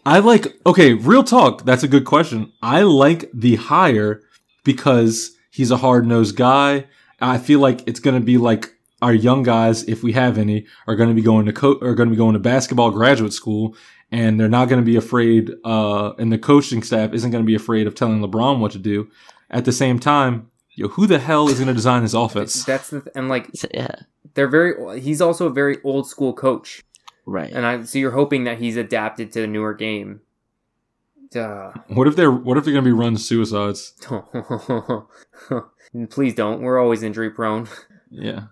[0.07, 0.47] I like.
[0.65, 1.63] Okay, real talk.
[1.65, 2.51] That's a good question.
[2.61, 4.21] I like the hire
[4.63, 6.85] because he's a hard nosed guy.
[7.19, 8.74] I feel like it's gonna be like
[9.05, 11.93] our young guys, if we have any, are going to be going to co- are
[11.93, 13.77] going to be going to basketball graduate school,
[14.11, 15.51] and they're not going to be afraid.
[15.63, 18.79] Uh, and the coaching staff isn't going to be afraid of telling LeBron what to
[18.79, 19.07] do.
[19.51, 22.65] At the same time, yo, who the hell is going to design his offense?
[22.65, 23.93] That's the th- and like yeah,
[24.33, 24.99] they're very.
[24.99, 26.83] He's also a very old school coach,
[27.27, 27.53] right.
[27.53, 30.21] and I so you're hoping that he's adapted to the newer game.
[31.29, 31.73] Duh.
[31.89, 33.93] What if they're what if they're going to be run suicides?
[36.09, 36.61] Please don't.
[36.61, 37.67] We're always injury prone.
[38.09, 38.45] Yeah.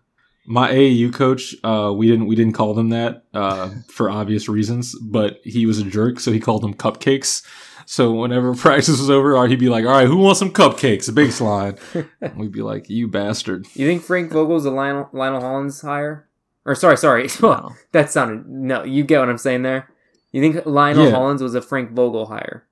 [0.46, 4.94] My AAU coach, uh, we didn't we didn't call them that uh, for obvious reasons,
[5.00, 7.46] but he was a jerk, so he called them cupcakes.
[7.86, 11.14] So whenever practice was over, he'd be like, "All right, who wants some cupcakes?" A
[11.14, 11.80] baseline.
[12.22, 16.28] And we'd be like, "You bastard." You think Frank Vogel's a Lionel, Lionel Hollins hire?
[16.66, 17.28] Or sorry, sorry.
[17.41, 17.72] No.
[17.94, 18.84] that sounded no.
[18.84, 19.89] You get what I'm saying there.
[20.34, 21.12] You think Lionel Yeah.
[21.12, 22.66] Hollins was a Frank Vogel hire?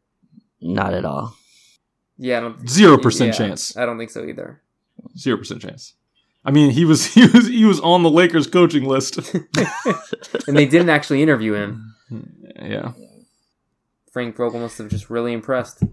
[0.59, 1.35] Not at all.
[2.17, 2.69] Yeah, I don't.
[2.69, 3.77] Zero percent yeah, chance.
[3.77, 4.61] I don't think so either.
[5.17, 5.93] Zero percent chance.
[6.43, 9.19] I mean, he was he was he was on the Lakers coaching list.
[10.47, 11.95] And they didn't actually interview him.
[12.61, 12.93] yeah.
[14.11, 15.83] Frank Vogel must have just really impressed.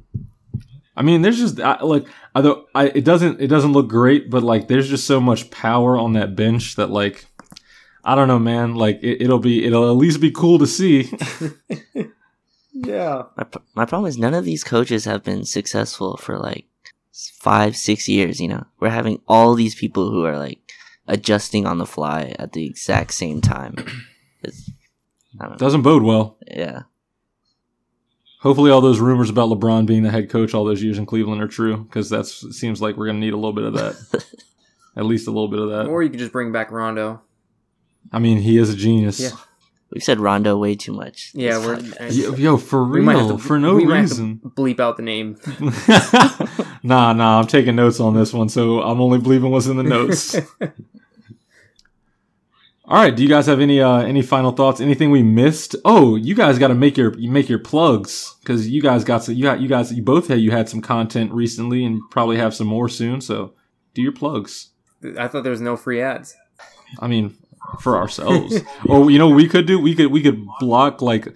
[0.97, 4.43] I mean, there's just I, like although I, it doesn't it doesn't look great, but
[4.43, 7.27] like there's just so much power on that bench that like
[8.05, 8.75] I don't know, man.
[8.75, 11.13] Like it, it'll be it'll at least be cool to see.
[12.73, 13.25] Yeah.
[13.37, 16.68] My, my problem is none of these coaches have been successful for like s-
[17.41, 18.41] five, six years.
[18.41, 20.59] You know, we're having all these people who are like
[21.07, 23.75] adjusting on the fly at the exact same time.
[24.41, 24.71] It's,
[25.41, 25.59] I don't know.
[25.59, 26.39] doesn't bode well.
[26.47, 26.83] Yeah,
[28.41, 31.43] Hopefully, all those rumors about LeBron being the head coach all those years in Cleveland
[31.43, 34.25] are true, because that seems like we're gonna need a little bit of that.
[34.97, 35.87] at least a little bit of that.
[35.87, 37.21] Or you could just bring back Rondo.
[38.13, 39.19] I mean, he is a genius.
[39.19, 39.31] Yeah.
[39.91, 41.31] We've said Rondo way too much.
[41.35, 42.09] Yeah, this we're.
[42.09, 44.41] Yo, yo, for we might have real, to- for no we might have to reason.
[44.57, 45.37] bleep out the name.
[46.83, 49.83] nah, nah, I'm taking notes on this one, so I'm only believing what's in the
[49.83, 50.37] notes.
[52.91, 53.15] All right.
[53.15, 54.81] Do you guys have any uh, any final thoughts?
[54.81, 55.77] Anything we missed?
[55.85, 59.25] Oh, you guys got to make your you make your plugs because you guys got
[59.25, 59.35] some.
[59.35, 59.93] You got you guys.
[59.93, 63.21] You both had you had some content recently and probably have some more soon.
[63.21, 63.53] So
[63.93, 64.71] do your plugs.
[65.19, 66.35] I thought there was no free ads.
[66.99, 67.37] I mean,
[67.81, 68.61] for ourselves.
[68.89, 69.79] or you know, we could do.
[69.79, 71.29] We could we could block like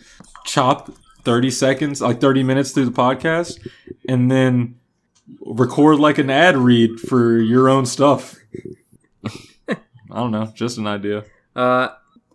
[0.45, 0.91] chop
[1.25, 3.59] thirty seconds, like thirty minutes through the podcast,
[4.09, 4.77] and then
[5.41, 8.37] record like an ad read for your own stuff.
[9.69, 11.25] I don't know, just an idea.
[11.57, 11.89] Uh,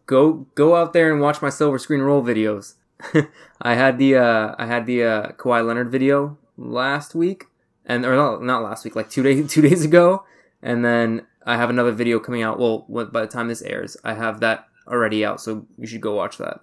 [0.06, 2.74] go go out there and watch my silver screen roll videos.
[3.62, 7.46] I had the uh, I had the uh, Kawhi Leonard video last week,
[7.86, 10.24] and or not not last week, like two days two days ago,
[10.62, 12.60] and then I have another video coming out.
[12.60, 16.14] Well, by the time this airs, I have that already out, so you should go
[16.14, 16.60] watch that.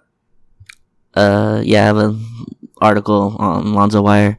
[1.13, 2.25] Uh, yeah, I have an
[2.81, 4.37] article on Lonzo Wire,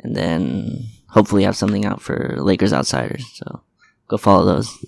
[0.00, 3.26] and then hopefully have something out for Lakers Outsiders.
[3.34, 3.62] So
[4.08, 4.84] go follow those.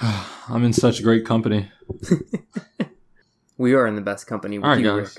[0.00, 1.70] I'm in such great company.
[3.60, 5.18] We are in the best company with All right, you, guys.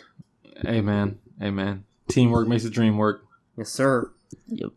[0.56, 0.66] Ric.
[0.66, 1.20] Amen.
[1.40, 1.84] Amen.
[2.08, 3.24] Teamwork makes the dream work.
[3.56, 4.12] Yes, sir.
[4.48, 4.72] Yep.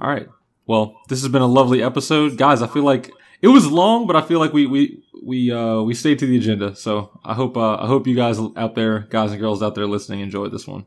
[0.00, 0.28] All right.
[0.66, 2.62] Well, this has been a lovely episode, guys.
[2.62, 3.10] I feel like
[3.40, 6.36] it was long, but I feel like we we we uh we stayed to the
[6.36, 6.74] agenda.
[6.76, 9.86] So I hope uh, I hope you guys out there, guys and girls out there
[9.86, 10.84] listening, enjoyed this one.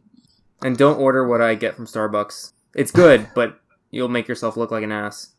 [0.63, 2.53] And don't order what I get from Starbucks.
[2.73, 3.59] It's good, but
[3.91, 5.33] you'll make yourself look like an ass.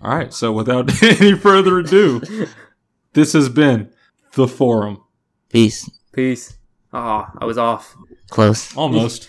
[0.00, 0.32] All right.
[0.32, 2.20] So without any further ado,
[3.12, 3.90] this has been
[4.34, 5.02] the forum.
[5.48, 5.90] Peace.
[6.12, 6.56] Peace.
[6.92, 7.96] Ah, I was off.
[8.30, 8.74] Close.
[8.76, 9.28] Almost.